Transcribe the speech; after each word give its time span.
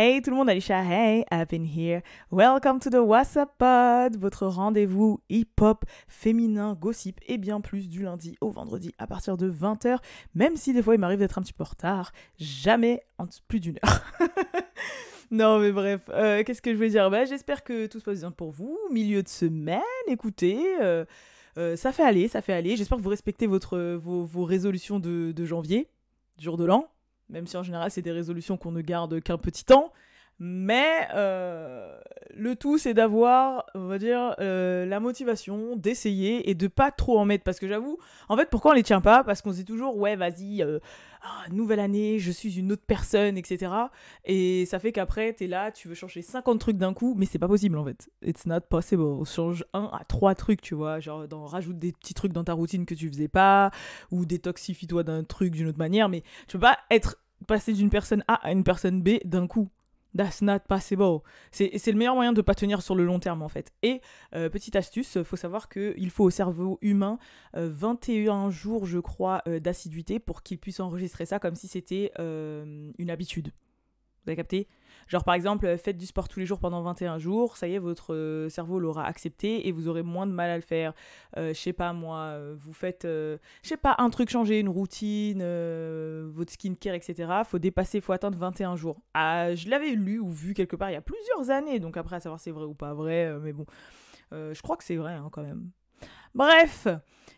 Hey 0.00 0.22
tout 0.22 0.30
le 0.30 0.36
monde, 0.36 0.48
Alicia, 0.48 0.80
hey, 0.80 1.24
I've 1.32 1.48
been 1.48 1.64
here. 1.64 2.02
Welcome 2.30 2.78
to 2.78 2.88
the 2.88 3.00
WhatsApp 3.04 3.58
Pod, 3.58 4.16
votre 4.16 4.46
rendez-vous 4.46 5.20
hip-hop, 5.28 5.84
féminin, 6.06 6.78
gossip 6.80 7.18
et 7.26 7.36
bien 7.36 7.60
plus 7.60 7.88
du 7.88 8.04
lundi 8.04 8.36
au 8.40 8.50
vendredi 8.52 8.94
à 8.98 9.08
partir 9.08 9.36
de 9.36 9.50
20h, 9.50 9.98
même 10.36 10.56
si 10.56 10.72
des 10.72 10.84
fois 10.84 10.94
il 10.94 11.00
m'arrive 11.00 11.18
d'être 11.18 11.36
un 11.38 11.42
petit 11.42 11.52
peu 11.52 11.64
en 11.64 11.70
retard, 11.70 12.12
jamais 12.38 13.02
en 13.18 13.26
plus 13.48 13.58
d'une 13.58 13.80
heure. 13.84 14.02
non 15.32 15.58
mais 15.58 15.72
bref, 15.72 16.02
euh, 16.10 16.44
qu'est-ce 16.44 16.62
que 16.62 16.72
je 16.72 16.78
veux 16.78 16.90
dire? 16.90 17.10
Bah, 17.10 17.24
J'espère 17.24 17.64
que 17.64 17.86
tout 17.86 17.98
se 17.98 18.04
passe 18.04 18.20
bien 18.20 18.30
pour 18.30 18.52
vous, 18.52 18.78
milieu 18.92 19.24
de 19.24 19.28
semaine, 19.28 19.82
écoutez... 20.06 20.64
Euh, 20.80 21.04
euh, 21.58 21.76
ça 21.76 21.92
fait 21.92 22.04
aller, 22.04 22.28
ça 22.28 22.40
fait 22.40 22.52
aller. 22.52 22.76
J'espère 22.76 22.98
que 22.98 23.02
vous 23.02 23.10
respectez 23.10 23.46
votre, 23.46 23.96
vos, 23.96 24.44
résolutions 24.44 24.98
de 25.00 25.44
janvier, 25.44 25.88
jour 26.38 26.56
de 26.56 26.64
l'an, 26.64 26.88
même 27.28 27.46
si 27.46 27.56
en 27.56 27.62
général 27.62 27.90
c'est 27.90 28.02
des 28.02 28.12
résolutions 28.12 28.56
qu'on 28.56 28.72
ne 28.72 28.80
garde 28.80 29.20
qu'un 29.20 29.38
petit 29.38 29.64
temps. 29.64 29.92
Mais 30.40 31.08
euh, 31.14 31.98
le 32.34 32.54
tout, 32.54 32.78
c'est 32.78 32.94
d'avoir, 32.94 33.66
on 33.74 33.86
va 33.86 33.98
dire, 33.98 34.36
euh, 34.38 34.86
la 34.86 35.00
motivation 35.00 35.74
d'essayer 35.74 36.48
et 36.48 36.54
de 36.54 36.68
pas 36.68 36.92
trop 36.92 37.18
en 37.18 37.24
mettre. 37.24 37.42
Parce 37.42 37.58
que 37.58 37.66
j'avoue, 37.66 37.98
en 38.28 38.36
fait, 38.36 38.48
pourquoi 38.48 38.70
on 38.70 38.74
les 38.74 38.84
tient 38.84 39.00
pas? 39.00 39.24
Parce 39.24 39.42
qu'on 39.42 39.50
se 39.50 39.56
dit 39.56 39.64
toujours, 39.64 39.96
ouais, 39.96 40.14
vas-y, 40.14 40.62
euh, 40.62 40.78
ah, 41.22 41.50
nouvelle 41.50 41.80
année, 41.80 42.20
je 42.20 42.30
suis 42.30 42.56
une 42.56 42.70
autre 42.70 42.84
personne, 42.86 43.36
etc. 43.36 43.72
Et 44.24 44.64
ça 44.66 44.78
fait 44.78 44.92
qu'après, 44.92 45.34
tu 45.34 45.44
es 45.44 45.46
là, 45.48 45.72
tu 45.72 45.88
veux 45.88 45.94
changer 45.94 46.22
50 46.22 46.60
trucs 46.60 46.78
d'un 46.78 46.94
coup, 46.94 47.14
mais 47.16 47.26
c'est 47.26 47.40
pas 47.40 47.48
possible 47.48 47.76
en 47.76 47.84
fait. 47.84 48.08
It's 48.22 48.46
not 48.46 48.60
possible. 48.60 49.02
On 49.02 49.24
change 49.24 49.64
un 49.72 49.90
à 49.92 50.04
trois 50.04 50.36
trucs, 50.36 50.62
tu 50.62 50.76
vois. 50.76 51.00
Genre, 51.00 51.26
dans, 51.26 51.46
rajoute 51.46 51.80
des 51.80 51.90
petits 51.90 52.14
trucs 52.14 52.32
dans 52.32 52.44
ta 52.44 52.52
routine 52.52 52.86
que 52.86 52.94
tu 52.94 53.08
faisais 53.08 53.28
pas, 53.28 53.72
ou 54.12 54.24
détoxifie-toi 54.24 55.02
d'un 55.02 55.24
truc 55.24 55.52
d'une 55.52 55.66
autre 55.66 55.78
manière, 55.78 56.08
mais 56.08 56.22
tu 56.46 56.58
peux 56.58 56.60
pas 56.60 56.78
être 56.92 57.16
passer 57.46 57.72
d'une 57.72 57.90
personne 57.90 58.22
A 58.28 58.34
à 58.34 58.52
une 58.52 58.64
personne 58.64 59.02
B 59.02 59.18
d'un 59.24 59.48
coup. 59.48 59.68
That's 60.16 60.42
not 60.42 60.60
possible. 60.68 61.20
C'est 61.50 61.86
le 61.86 61.94
meilleur 61.94 62.14
moyen 62.14 62.32
de 62.32 62.38
ne 62.38 62.42
pas 62.42 62.54
tenir 62.54 62.82
sur 62.82 62.94
le 62.94 63.04
long 63.04 63.18
terme 63.18 63.42
en 63.42 63.48
fait. 63.48 63.72
Et 63.82 64.00
euh, 64.34 64.48
petite 64.48 64.76
astuce, 64.76 65.22
faut 65.22 65.36
savoir 65.36 65.68
qu'il 65.68 66.10
faut 66.10 66.24
au 66.24 66.30
cerveau 66.30 66.78
humain 66.80 67.18
21 67.54 68.46
euh, 68.46 68.50
jours, 68.50 68.86
je 68.86 68.98
crois, 68.98 69.42
euh, 69.46 69.60
d'assiduité 69.60 70.18
pour 70.18 70.42
qu'il 70.42 70.58
puisse 70.58 70.80
enregistrer 70.80 71.26
ça 71.26 71.38
comme 71.38 71.54
si 71.54 71.68
c'était 71.68 72.12
une 72.18 73.10
habitude. 73.10 73.52
Vous 74.28 74.32
avez 74.32 74.36
capté? 74.36 74.68
Genre 75.06 75.24
par 75.24 75.34
exemple, 75.34 75.64
euh, 75.64 75.78
faites 75.78 75.96
du 75.96 76.04
sport 76.04 76.28
tous 76.28 76.38
les 76.38 76.44
jours 76.44 76.58
pendant 76.58 76.82
21 76.82 77.16
jours, 77.16 77.56
ça 77.56 77.66
y 77.66 77.74
est, 77.74 77.78
votre 77.78 78.12
euh, 78.12 78.50
cerveau 78.50 78.78
l'aura 78.78 79.06
accepté 79.06 79.66
et 79.66 79.72
vous 79.72 79.88
aurez 79.88 80.02
moins 80.02 80.26
de 80.26 80.32
mal 80.32 80.50
à 80.50 80.56
le 80.56 80.62
faire. 80.62 80.92
Euh, 81.38 81.54
je 81.54 81.58
sais 81.58 81.72
pas 81.72 81.94
moi, 81.94 82.38
vous 82.58 82.74
faites, 82.74 83.04
je 83.04 83.38
sais 83.62 83.78
pas, 83.78 83.94
un 83.96 84.10
truc 84.10 84.28
changer, 84.28 84.60
une 84.60 84.68
routine, 84.68 85.38
votre 86.26 86.52
skincare, 86.52 86.94
etc. 86.94 87.40
Faut 87.46 87.58
dépasser, 87.58 88.02
faut 88.02 88.12
atteindre 88.12 88.36
21 88.36 88.76
jours. 88.76 89.00
Ah, 89.14 89.54
je 89.54 89.70
l'avais 89.70 89.92
lu 89.92 90.18
ou 90.18 90.28
vu 90.28 90.52
quelque 90.52 90.76
part 90.76 90.90
il 90.90 90.92
y 90.92 90.96
a 90.96 91.00
plusieurs 91.00 91.48
années, 91.48 91.80
donc 91.80 91.96
après 91.96 92.16
à 92.16 92.20
savoir 92.20 92.38
c'est 92.38 92.50
vrai 92.50 92.66
ou 92.66 92.74
pas 92.74 92.92
vrai, 92.92 93.34
mais 93.40 93.54
bon, 93.54 93.64
je 94.32 94.60
crois 94.60 94.76
que 94.76 94.84
c'est 94.84 94.96
vrai 94.96 95.14
hein, 95.14 95.30
quand 95.32 95.42
même. 95.42 95.70
Bref, 96.34 96.88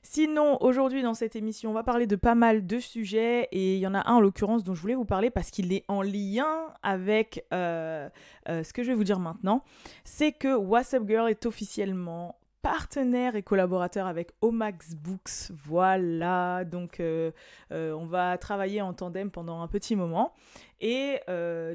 Sinon, 0.02 0.56
aujourd'hui 0.62 1.02
dans 1.02 1.14
cette 1.14 1.36
émission, 1.36 1.70
on 1.70 1.74
va 1.74 1.82
parler 1.82 2.06
de 2.06 2.16
pas 2.16 2.34
mal 2.34 2.66
de 2.66 2.78
sujets 2.78 3.48
et 3.52 3.76
il 3.76 3.80
y 3.80 3.86
en 3.86 3.94
a 3.94 4.08
un 4.10 4.14
en 4.14 4.20
l'occurrence 4.20 4.64
dont 4.64 4.74
je 4.74 4.80
voulais 4.80 4.94
vous 4.94 5.04
parler 5.04 5.30
parce 5.30 5.50
qu'il 5.50 5.72
est 5.72 5.84
en 5.88 6.02
lien 6.02 6.68
avec 6.82 7.44
euh, 7.52 8.08
euh, 8.48 8.64
ce 8.64 8.72
que 8.72 8.82
je 8.82 8.88
vais 8.88 8.94
vous 8.94 9.04
dire 9.04 9.20
maintenant. 9.20 9.62
C'est 10.04 10.32
que 10.32 10.54
WhatsApp 10.56 11.06
Girl 11.06 11.28
est 11.28 11.44
officiellement 11.44 12.38
partenaire 12.62 13.36
et 13.36 13.42
collaborateur 13.42 14.06
avec 14.06 14.32
Omax 14.40 14.94
Books. 14.94 15.52
Voilà, 15.66 16.64
donc 16.64 16.98
euh, 17.00 17.30
on 17.70 18.06
va 18.06 18.36
travailler 18.38 18.80
en 18.80 18.94
tandem 18.94 19.30
pendant 19.30 19.60
un 19.60 19.68
petit 19.68 19.96
moment. 19.96 20.32
Et 20.80 21.20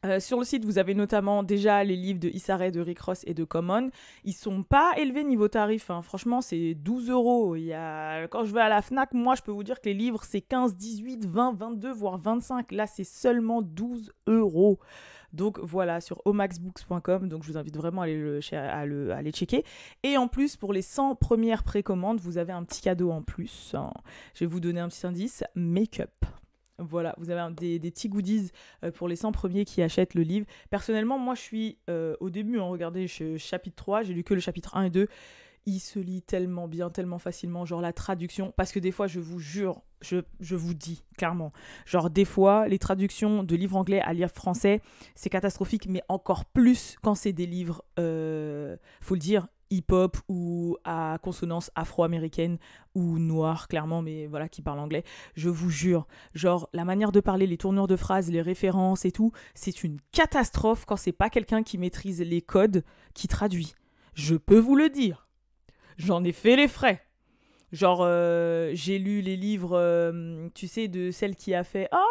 Euh, 0.07 0.19
sur 0.19 0.39
le 0.39 0.45
site, 0.45 0.65
vous 0.65 0.79
avez 0.79 0.95
notamment 0.95 1.43
déjà 1.43 1.85
les 1.85 1.97
livres 1.97 2.21
de 2.21 2.29
Issaré, 2.29 2.71
de 2.71 2.81
Rick 2.81 3.01
Ross 3.01 3.23
et 3.27 3.35
de 3.35 3.45
Common. 3.45 3.91
Ils 4.25 4.33
sont 4.33 4.63
pas 4.63 4.95
élevés 4.97 5.25
niveau 5.25 5.49
tarif. 5.49 5.91
Hein. 5.91 6.01
Franchement, 6.01 6.41
c'est 6.41 6.75
12 6.75 7.11
euros. 7.11 7.55
Il 7.55 7.65
y 7.65 7.75
a... 7.75 8.27
Quand 8.29 8.45
je 8.45 8.55
vais 8.55 8.63
à 8.63 8.71
la 8.71 8.81
Fnac, 8.81 9.13
moi, 9.13 9.35
je 9.35 9.43
peux 9.43 9.53
vous 9.53 9.63
dire 9.63 9.81
que 9.81 9.89
les 9.89 9.95
livres, 9.95 10.23
c'est 10.25 10.41
15, 10.41 10.75
18, 10.77 11.27
20, 11.27 11.53
22, 11.55 11.93
voire 11.93 12.17
25. 12.17 12.73
Là, 12.73 12.87
c'est 12.87 13.05
seulement 13.05 13.61
12 13.61 14.13
euros. 14.27 14.79
Donc 15.35 15.59
voilà, 15.61 16.01
sur 16.01 16.23
omaxbooks.com. 16.25 17.29
Donc 17.29 17.45
je 17.45 17.53
vous 17.53 17.59
invite 17.59 17.77
vraiment 17.77 18.01
à 18.01 18.05
aller, 18.05 18.17
le, 18.17 18.41
à, 18.53 18.87
le, 18.87 19.13
à 19.13 19.23
checker. 19.31 19.65
Et 20.03 20.17
en 20.17 20.29
plus, 20.29 20.57
pour 20.57 20.73
les 20.73 20.83
100 20.83 21.17
premières 21.17 21.63
précommandes, 21.63 22.21
vous 22.21 22.39
avez 22.39 22.53
un 22.53 22.65
petit 22.65 22.81
cadeau 22.81 23.11
en 23.11 23.23
plus. 23.23 23.75
Hein. 23.75 23.93
Je 24.35 24.45
vais 24.45 24.49
vous 24.49 24.61
donner 24.61 24.81
un 24.81 24.89
petit 24.89 25.07
indice 25.07 25.45
make-up. 25.55 26.25
Voilà, 26.81 27.15
vous 27.19 27.31
avez 27.31 27.79
des, 27.79 27.91
petits 27.91 28.09
goodies 28.09 28.51
euh, 28.85 28.91
pour 28.91 29.07
les 29.07 29.17
100 29.17 29.33
premiers 29.33 29.65
qui 29.65 29.83
achètent 29.83 30.15
le 30.15 30.23
livre. 30.23 30.47
Personnellement, 30.71 31.19
moi, 31.19 31.35
je 31.35 31.41
suis 31.41 31.79
euh, 31.89 32.17
au 32.21 32.31
début, 32.31 32.59
hein, 32.59 32.65
regardez, 32.65 33.07
chapitre 33.07 33.77
3, 33.77 34.03
j'ai 34.03 34.15
lu 34.15 34.25
que 34.25 34.35
le 34.35 34.41
chapitre 34.41 34.77
1 34.77 34.85
et 34.85 34.91
2. 34.91 35.09
Il 35.67 35.79
se 35.79 35.99
lit 35.99 36.23
tellement 36.23 36.69
bien, 36.69 36.89
tellement 36.89 37.19
facilement, 37.19 37.67
genre 37.67 37.83
la 37.83 37.93
traduction, 37.93 38.53
parce 38.57 38.73
que 38.73 38.79
des 38.79 38.93
fois, 38.93 39.07
je 39.07 39.21
vous 39.21 39.39
jure, 39.39 39.83
je, 40.01 40.55
vous 40.55 40.73
dis 40.73 41.05
clairement, 41.19 41.53
genre 41.85 42.09
des 42.09 42.25
fois, 42.25 42.67
les 42.67 42.79
traductions 42.79 43.43
de 43.43 43.57
livres 43.57 43.77
anglais 43.77 44.01
à 44.01 44.15
livres 44.15 44.31
français, 44.35 44.81
c'est 45.15 45.29
catastrophique, 45.29 45.87
mais 45.87 46.03
encore 46.09 46.47
plus 46.47 46.97
quand 47.03 47.15
c'est 47.15 47.35
des 47.35 47.45
livres, 47.45 47.85
euh, 47.99 48.77
faut 49.03 49.15
le 49.15 49.21
dire, 49.21 49.49
hip-hop 49.71 50.17
ou 50.29 50.77
à 50.85 51.19
consonance 51.23 51.71
afro-américaine 51.75 52.59
ou 52.95 53.19
noire, 53.19 53.69
clairement, 53.69 54.03
mais 54.03 54.27
voilà, 54.27 54.49
qui 54.49 54.63
parle 54.63 54.81
anglais. 54.81 55.05
Je 55.35 55.49
vous 55.49 55.71
jure, 55.71 56.07
genre, 56.35 56.69
la 56.73 56.85
manière 56.85 57.13
de 57.13 57.21
parler, 57.21 57.47
les 57.47 57.57
tournures 57.57 57.87
de 57.87 57.97
phrases, 57.97 58.31
les 58.31 58.43
références 58.43 59.05
et 59.05 59.13
tout, 59.13 59.33
c'est 59.55 59.85
une 59.85 59.99
catastrophe 60.13 60.85
quand 60.85 60.97
c'est 60.97 61.13
pas 61.13 61.31
quelqu'un 61.31 61.63
qui 61.63 61.79
maîtrise 61.79 62.21
les 62.21 62.43
codes 62.43 62.85
qui 63.15 63.29
traduit. 63.29 63.75
Je 64.15 64.35
peux 64.35 64.59
vous 64.59 64.77
le 64.77 64.91
dire. 64.91 65.29
J'en 65.97 66.25
ai 66.25 66.33
fait 66.33 66.57
les 66.57 66.69
frais. 66.69 67.05
Genre, 67.73 68.01
euh, 68.03 68.73
j'ai 68.75 68.99
lu 68.99 69.21
les 69.21 69.37
livres, 69.37 69.79
euh, 69.79 70.49
tu 70.55 70.67
sais, 70.67 70.89
de 70.89 71.13
celle 71.13 71.37
qui 71.37 71.55
a 71.55 71.63
fait 71.63 71.89
Ah, 71.93 72.05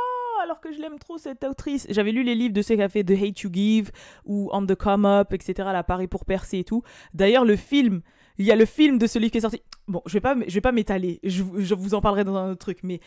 alors 0.43 0.59
que 0.59 0.71
je 0.71 0.79
l'aime 0.79 0.99
trop 0.99 1.17
cette 1.17 1.43
autrice. 1.43 1.87
J'avais 1.89 2.11
lu 2.11 2.23
les 2.23 2.35
livres 2.35 2.53
de 2.53 2.61
ceux 2.61 2.75
qui 2.75 2.81
a 2.81 2.89
fait 2.89 3.03
The 3.03 3.11
Hate 3.11 3.41
You 3.41 3.49
Give 3.51 3.91
ou 4.25 4.49
On 4.51 4.65
the 4.65 4.75
Come 4.75 5.05
Up, 5.05 5.33
etc. 5.33 5.69
La 5.71 5.83
Paris 5.83 6.07
pour 6.07 6.25
percer 6.25 6.59
et 6.59 6.63
tout. 6.63 6.83
D'ailleurs, 7.13 7.45
le 7.45 7.55
film, 7.55 8.01
il 8.37 8.45
y 8.45 8.51
a 8.51 8.55
le 8.55 8.65
film 8.65 8.97
de 8.97 9.07
ce 9.07 9.19
livre 9.19 9.31
qui 9.31 9.37
est 9.37 9.41
sorti. 9.41 9.61
Bon, 9.87 10.01
je 10.05 10.13
vais 10.13 10.21
pas, 10.21 10.35
je 10.47 10.53
vais 10.53 10.61
pas 10.61 10.71
m'étaler. 10.71 11.19
Je, 11.23 11.43
vous 11.43 11.93
en 11.93 12.01
parlerai 12.01 12.23
dans 12.23 12.35
un 12.35 12.51
autre 12.51 12.59
truc, 12.59 12.79
mais 12.83 12.99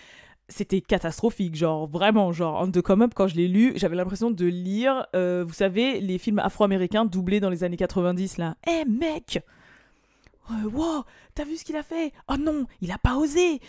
c'était 0.49 0.81
catastrophique, 0.81 1.55
genre 1.55 1.87
vraiment, 1.87 2.33
genre 2.33 2.61
On 2.61 2.71
the 2.71 2.83
Come 2.83 3.03
Up, 3.03 3.13
quand 3.15 3.29
je 3.29 3.37
l'ai 3.37 3.49
lu, 3.49 3.73
j'avais 3.77 3.97
l'impression 3.97 4.31
de 4.31 4.45
lire, 4.45 5.07
euh, 5.15 5.45
vous 5.47 5.55
savez, 5.55 6.01
les 6.01 6.19
films 6.19 6.41
afro-américains 6.41 7.05
doublés 7.05 7.41
dans 7.41 7.49
les 7.49 7.65
années 7.65 7.77
90 7.77 8.39
là. 8.39 8.57
Eh 8.69 8.85
mec 8.85 9.41
wow, 10.51 11.05
t'as 11.35 11.45
vu 11.45 11.57
ce 11.57 11.65
qu'il 11.65 11.77
a 11.77 11.83
fait? 11.83 12.13
Oh 12.29 12.37
non, 12.37 12.67
il 12.81 12.91
a 12.93 12.99
pas 12.99 13.17
osé 13.17 13.61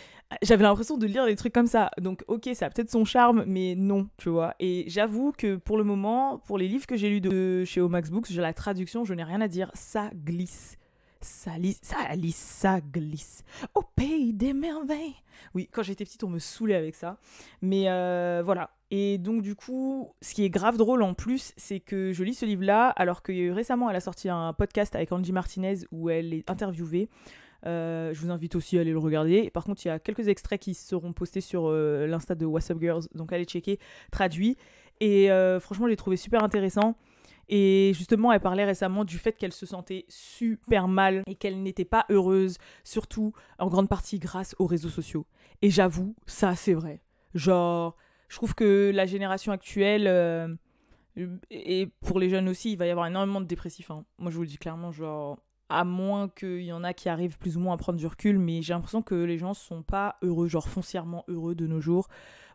J'avais 0.41 0.63
l'impression 0.63 0.97
de 0.97 1.05
lire 1.05 1.25
des 1.25 1.35
trucs 1.35 1.53
comme 1.53 1.67
ça. 1.67 1.91
Donc, 1.99 2.23
ok, 2.27 2.49
ça 2.53 2.67
a 2.67 2.69
peut-être 2.69 2.89
son 2.89 3.05
charme, 3.05 3.43
mais 3.47 3.75
non, 3.75 4.07
tu 4.17 4.29
vois. 4.29 4.55
Et 4.59 4.85
j'avoue 4.87 5.31
que 5.37 5.55
pour 5.55 5.77
le 5.77 5.83
moment, 5.83 6.39
pour 6.39 6.57
les 6.57 6.67
livres 6.67 6.85
que 6.85 6.95
j'ai 6.95 7.09
lus 7.09 7.21
de 7.21 7.63
chez 7.65 7.81
Omax 7.81 8.09
Books, 8.09 8.29
la 8.31 8.53
traduction, 8.53 9.05
je 9.05 9.13
n'ai 9.13 9.23
rien 9.23 9.41
à 9.41 9.47
dire. 9.47 9.71
Ça 9.73 10.09
glisse. 10.13 10.77
Ça 11.21 11.51
glisse, 11.57 11.79
ça 11.81 12.15
glisse, 12.15 12.35
ça 12.35 12.81
glisse. 12.81 13.43
Au 13.75 13.81
pays 13.81 14.33
des 14.33 14.53
merveilles. 14.53 15.15
Oui, 15.55 15.69
quand 15.71 15.81
j'étais 15.81 16.03
petite, 16.03 16.23
on 16.23 16.29
me 16.29 16.39
saoulait 16.39 16.75
avec 16.75 16.95
ça. 16.95 17.17
Mais 17.61 17.85
euh, 17.87 18.41
voilà, 18.43 18.71
et 18.95 19.17
donc, 19.17 19.41
du 19.41 19.55
coup, 19.55 20.13
ce 20.21 20.35
qui 20.35 20.45
est 20.45 20.51
grave 20.51 20.77
drôle 20.77 21.01
en 21.01 21.15
plus, 21.15 21.51
c'est 21.57 21.79
que 21.79 22.13
je 22.13 22.23
lis 22.23 22.35
ce 22.35 22.45
livre-là, 22.45 22.89
alors 22.89 23.23
que 23.23 23.51
récemment, 23.51 23.89
elle 23.89 23.95
a 23.95 23.99
sorti 23.99 24.29
un 24.29 24.53
podcast 24.53 24.95
avec 24.95 25.11
Angie 25.11 25.31
Martinez 25.31 25.77
où 25.91 26.11
elle 26.11 26.31
est 26.31 26.47
interviewée. 26.47 27.09
Euh, 27.65 28.13
je 28.13 28.19
vous 28.21 28.31
invite 28.31 28.55
aussi 28.55 28.77
à 28.77 28.81
aller 28.81 28.91
le 28.91 28.99
regarder. 28.99 29.49
Par 29.49 29.63
contre, 29.63 29.85
il 29.85 29.87
y 29.87 29.91
a 29.91 29.99
quelques 29.99 30.27
extraits 30.27 30.59
qui 30.59 30.73
seront 30.73 31.13
postés 31.13 31.41
sur 31.41 31.67
euh, 31.67 32.07
l'insta 32.07 32.35
de 32.35 32.45
What's 32.45 32.71
Girls, 32.79 33.03
donc 33.15 33.31
allez 33.31 33.45
checker, 33.45 33.79
traduit. 34.11 34.57
Et 34.99 35.31
euh, 35.31 35.59
franchement, 35.59 35.87
j'ai 35.87 35.95
trouvé 35.95 36.17
super 36.17 36.43
intéressant. 36.43 36.95
Et 37.49 37.91
justement, 37.93 38.31
elle 38.31 38.39
parlait 38.39 38.63
récemment 38.65 39.03
du 39.03 39.17
fait 39.17 39.37
qu'elle 39.37 39.51
se 39.51 39.65
sentait 39.65 40.05
super 40.07 40.87
mal 40.87 41.23
et 41.27 41.35
qu'elle 41.35 41.61
n'était 41.61 41.85
pas 41.85 42.05
heureuse, 42.09 42.57
surtout 42.83 43.33
en 43.59 43.67
grande 43.67 43.89
partie 43.89 44.17
grâce 44.19 44.55
aux 44.59 44.65
réseaux 44.65 44.89
sociaux. 44.89 45.25
Et 45.61 45.69
j'avoue, 45.69 46.15
ça 46.25 46.55
c'est 46.55 46.73
vrai. 46.73 47.01
Genre, 47.33 47.97
Je 48.29 48.37
trouve 48.37 48.55
que 48.55 48.91
la 48.93 49.05
génération 49.05 49.51
actuelle, 49.51 50.07
et 51.51 51.87
pour 52.01 52.19
les 52.19 52.29
jeunes 52.29 52.49
aussi, 52.49 52.71
il 52.71 52.77
va 52.77 52.87
y 52.87 52.89
avoir 52.89 53.05
énormément 53.05 53.41
de 53.41 53.45
dépressifs. 53.45 53.91
hein. 53.91 54.05
Moi, 54.17 54.31
je 54.31 54.35
vous 54.35 54.41
le 54.41 54.47
dis 54.47 54.57
clairement, 54.57 54.91
genre, 54.91 55.37
à 55.73 55.83
moins 55.83 56.29
qu'il 56.29 56.61
y 56.61 56.71
en 56.71 56.83
a 56.83 56.93
qui 56.93 57.09
arrivent 57.09 57.39
plus 57.39 57.57
ou 57.57 57.59
moins 57.59 57.73
à 57.73 57.77
prendre 57.77 57.97
du 57.97 58.05
recul, 58.05 58.37
mais 58.37 58.61
j'ai 58.61 58.73
l'impression 58.73 59.01
que 59.01 59.15
les 59.15 59.39
gens 59.39 59.55
sont 59.55 59.81
pas 59.81 60.17
heureux, 60.21 60.47
genre 60.47 60.69
foncièrement 60.69 61.25
heureux 61.27 61.55
de 61.55 61.65
nos 61.65 61.81
jours. 61.81 62.07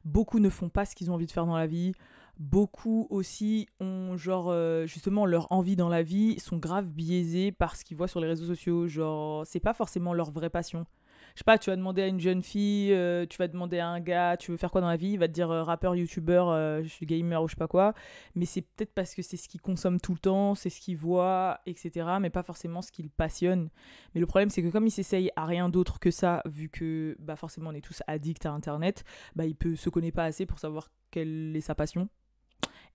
Beaucoup 0.05 0.39
ne 0.39 0.49
font 0.49 0.69
pas 0.69 0.85
ce 0.85 0.95
qu'ils 0.95 1.11
ont 1.11 1.15
envie 1.15 1.27
de 1.27 1.33
faire 1.33 1.45
dans 1.45 1.57
la 1.57 1.67
vie. 1.67 1.93
Beaucoup 2.39 3.09
aussi 3.11 3.67
ont, 3.81 4.17
genre, 4.17 4.51
euh, 4.51 4.87
justement, 4.87 5.27
leur 5.27 5.51
envie 5.51 5.75
dans 5.75 5.89
la 5.89 6.05
vie 6.05 6.39
sont 6.39 6.59
grave 6.59 6.87
biaisés 6.87 7.51
par 7.51 7.75
ce 7.75 7.85
qu'ils 7.85 7.97
voient 7.97 8.07
sur 8.07 8.21
les 8.21 8.29
réseaux 8.29 8.47
sociaux. 8.47 8.87
Genre, 8.87 9.45
c'est 9.45 9.59
pas 9.59 9.75
forcément 9.75 10.15
leur 10.15 10.31
vraie 10.31 10.51
passion. 10.51 10.87
Je 11.35 11.41
sais 11.41 11.45
pas, 11.45 11.59
tu 11.59 11.71
vas 11.71 11.77
demander 11.77 12.03
à 12.03 12.07
une 12.07 12.21
jeune 12.21 12.43
fille, 12.43 12.93
euh, 12.93 13.27
tu 13.27 13.39
vas 13.39 13.49
demander 13.49 13.79
à 13.79 13.89
un 13.89 14.01
gars, 14.01 14.37
tu 14.37 14.51
veux 14.51 14.57
faire 14.57 14.71
quoi 14.71 14.81
dans 14.81 14.89
la 14.89 14.97
vie 14.97 15.11
Il 15.11 15.19
va 15.19 15.29
te 15.29 15.33
dire 15.33 15.51
euh, 15.51 15.63
rappeur, 15.63 15.95
youtubeur, 15.95 16.49
euh, 16.49 16.83
je 16.83 16.89
suis 16.89 17.07
gamer 17.07 17.43
ou 17.43 17.49
je 17.49 17.53
sais 17.53 17.59
pas 17.59 17.69
quoi. 17.69 17.95
Mais 18.35 18.45
c'est 18.45 18.63
peut-être 18.63 18.93
parce 18.95 19.15
que 19.15 19.23
c'est 19.23 19.37
ce 19.37 19.49
qu'il 19.49 19.61
consomme 19.61 20.01
tout 20.01 20.13
le 20.13 20.19
temps, 20.19 20.55
c'est 20.55 20.71
ce 20.71 20.81
qu'il 20.81 20.97
voit, 20.97 21.61
etc. 21.67 22.07
Mais 22.21 22.31
pas 22.31 22.43
forcément 22.43 22.83
ce 22.83 22.93
qui 22.93 23.03
le 23.03 23.11
passionne. 23.11 23.71
Mais 24.15 24.21
le 24.21 24.27
problème, 24.27 24.51
c'est 24.51 24.63
que 24.63 24.69
comme 24.69 24.87
il 24.87 24.91
s'essaye 24.91 25.31
à 25.37 25.47
rien 25.47 25.69
d'autre 25.69 25.99
que 25.99 26.11
ça, 26.11 26.43
vu 26.47 26.69
que 26.69 27.17
bah, 27.21 27.37
forcément 27.37 27.71
on 27.71 27.75
est 27.75 27.85
tous 27.85 28.03
addicts 28.07 28.47
à 28.47 28.53
Internet, 28.53 29.05
bah, 29.37 29.47
il 29.47 29.55
peut, 29.55 29.77
se 29.77 29.91
connaît 29.91 30.13
pas 30.13 30.25
assez 30.25 30.47
pour 30.47 30.59
savoir 30.59 30.91
quelle 31.11 31.55
est 31.57 31.61
sa 31.61 31.75
passion 31.75 32.09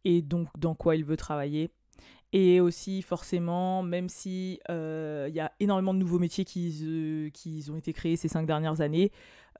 et 0.05 0.21
donc 0.21 0.47
dans 0.57 0.75
quoi 0.75 0.95
il 0.95 1.05
veut 1.05 1.17
travailler. 1.17 1.71
Et 2.35 2.59
aussi, 2.59 3.03
forcément, 3.03 3.83
même 3.83 4.09
si 4.09 4.59
euh, 4.69 5.27
il 5.29 5.35
y 5.35 5.39
a 5.39 5.51
énormément 5.59 5.93
de 5.93 5.99
nouveaux 5.99 6.17
métiers 6.17 6.45
qui, 6.45 6.79
euh, 6.83 7.29
qui 7.29 7.63
ont 7.71 7.75
été 7.75 7.93
créés 7.93 8.17
ces 8.17 8.27
cinq 8.27 8.47
dernières 8.47 8.81
années, 8.81 9.11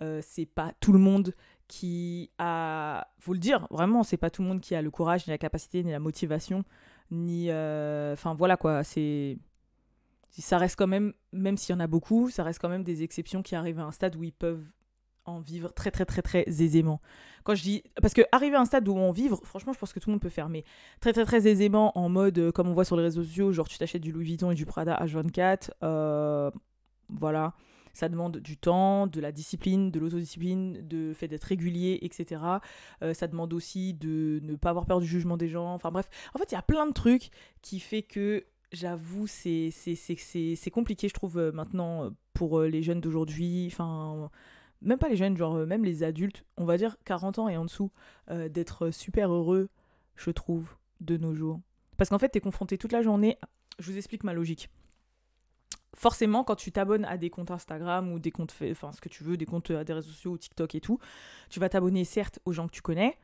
euh, 0.02 0.22
c'est 0.24 0.48
pas 0.48 0.74
tout 0.80 0.92
le 0.92 0.98
monde 0.98 1.36
qui 1.68 2.31
a, 2.40 3.08
faut 3.20 3.34
le 3.34 3.40
dire, 3.40 3.68
vraiment, 3.70 4.02
c'est 4.02 4.18
pas 4.18 4.31
tout 4.31 4.42
le 4.42 4.48
monde 4.48 4.60
qui 4.60 4.74
a 4.74 4.81
le 4.81 4.90
courage, 4.90 5.28
ni 5.28 5.31
la 5.31 5.38
capacité, 5.38 5.84
ni 5.84 5.92
la 5.92 6.00
motivation, 6.00 6.64
ni, 7.12 7.52
euh, 7.52 8.14
enfin 8.14 8.34
voilà 8.34 8.58
quoi, 8.58 8.84
c'est, 8.84 9.38
ça 10.31 10.58
reste 10.58 10.75
quand 10.75 10.88
même, 10.88 11.14
même 11.31 11.58
s'il 11.58 11.74
y 11.74 11.78
en 11.78 11.80
a 11.80 11.88
beaucoup, 11.88 12.31
ça 12.31 12.44
reste 12.44 12.60
quand 12.60 12.70
même 12.70 12.84
des 12.84 13.04
exceptions 13.04 13.44
qui 13.44 13.56
arrivent 13.56 13.80
à 13.80 13.84
un 13.84 13.92
stade 13.92 14.16
où 14.16 14.24
ils 14.24 14.34
peuvent 14.34 14.66
en 15.25 15.40
vivre 15.40 15.74
très 15.74 15.92
très 15.92 16.06
très 16.06 16.22
très 16.22 16.44
aisément. 16.48 17.02
Quand 17.44 17.56
je 17.56 17.64
dis 17.64 17.84
parce 18.02 18.14
que 18.14 18.22
arriver 18.31 18.56
à 18.56 18.62
un 18.62 18.66
stade 18.66 18.88
où 18.88 18.96
on 18.96 19.12
vivre, 19.12 19.40
franchement, 19.44 19.74
je 19.74 19.80
pense 19.80 19.94
que 19.94 20.00
tout 20.00 20.10
le 20.10 20.14
monde 20.14 20.22
peut 20.22 20.30
faire 20.30 20.50
mais 20.50 20.64
très 21.00 21.14
très 21.14 21.25
très 21.25 21.48
aisément 21.48 21.98
en 21.98 22.10
mode 22.10 22.38
euh, 22.40 22.52
comme 22.52 22.68
on 22.68 22.74
voit 22.74 22.86
sur 22.86 22.98
les 22.98 23.04
réseaux 23.04 23.24
sociaux, 23.24 23.52
genre 23.52 23.68
tu 23.68 23.78
t'achètes 23.78 24.02
du 24.02 24.12
Louis 24.12 24.25
Vuitton 24.25 24.52
et 24.52 24.56
du 24.56 24.66
Prada 24.66 24.98
H24 25.04 25.72
euh, 25.84 26.52
voilà, 27.10 27.54
ça 27.94 28.10
demande 28.10 28.38
du 28.38 28.58
temps, 28.58 29.08
de 29.08 29.22
la 29.22 29.31
discipline, 29.31 29.92
de 29.92 30.00
l'autodiscipline, 30.00 30.88
de 30.88 31.14
fait 31.14 31.28
d'être 31.28 31.44
régulier, 31.44 32.00
etc. 32.02 32.42
Euh, 33.02 33.14
ça 33.14 33.28
demande 33.28 33.54
aussi 33.54 33.94
de 33.94 34.40
ne 34.44 34.56
pas 34.56 34.72
avoir 34.72 34.86
peur 34.86 35.00
du 35.00 35.06
jugement 35.06 35.38
des 35.38 35.48
gens. 35.48 35.74
Enfin 35.74 35.92
bref, 35.92 36.10
en 36.34 36.40
fait, 36.40 36.52
il 36.52 36.56
y 36.56 36.58
a 36.58 36.64
plein 36.64 36.88
de 36.88 36.94
trucs 36.94 37.30
qui 37.62 37.80
fait 37.80 38.02
que 38.02 38.46
j'avoue, 38.72 39.28
c'est 39.28 39.72
compliqué, 40.72 41.08
je 41.08 41.14
trouve, 41.14 41.38
euh, 41.38 41.52
maintenant, 41.52 42.10
pour 42.34 42.62
les 42.62 42.81
jeunes 42.81 43.02
d'aujourd'hui. 43.02 43.70
Enfin, 43.72 44.31
même 44.84 45.00
pas 45.00 45.10
les 45.10 45.16
jeunes, 45.16 45.36
genre 45.38 45.56
euh, 45.56 45.66
même 45.66 45.84
les 45.84 46.04
adultes, 46.04 46.46
on 46.58 46.66
va 46.66 46.78
dire 46.78 46.98
40 47.06 47.40
ans 47.40 47.50
et 47.50 47.58
en 47.58 47.66
dessous, 47.66 47.92
euh, 48.30 48.50
d'être 48.50 48.92
super 48.92 49.32
heureux, 49.32 49.70
je 50.16 50.30
trouve, 50.32 50.76
de 51.02 51.18
nos 51.18 51.34
jours. 51.34 51.60
Parce 51.98 52.10
qu'en 52.10 52.20
fait, 52.20 52.30
t'es 52.30 52.42
confronté 52.42 52.78
toute 52.78 52.92
la 52.92 53.02
journée. 53.02 53.38
Je 53.80 53.92
vous 53.92 53.98
explique 53.98 54.24
ma 54.24 54.34
logique. 54.34 54.70
Forcément, 55.96 56.44
quand 56.44 56.56
tu 56.56 56.72
t'abonnes 56.72 57.06
à 57.06 57.18
des 57.18 57.30
comptes 57.30 57.52
Instagram 57.52 58.12
ou 58.12 58.20
des 58.20 58.32
comptes, 58.32 58.54
enfin 58.72 58.92
ce 58.92 59.00
que 59.00 59.10
tu 59.10 59.24
veux, 59.24 59.38
des 59.38 59.46
comptes 59.46 59.70
à 59.72 59.84
des 59.84 59.94
réseaux 59.94 60.10
sociaux 60.12 60.32
ou 60.32 60.38
TikTok 60.38 60.74
et 60.76 60.82
tout, 60.82 61.00
tu 61.50 61.60
vas 61.60 61.70
t'abonner 61.70 62.04
certes 62.04 62.40
aux 62.46 62.52
gens 62.52 62.68
que 62.68 62.74
tu 62.74 62.82
connais, 62.82 63.16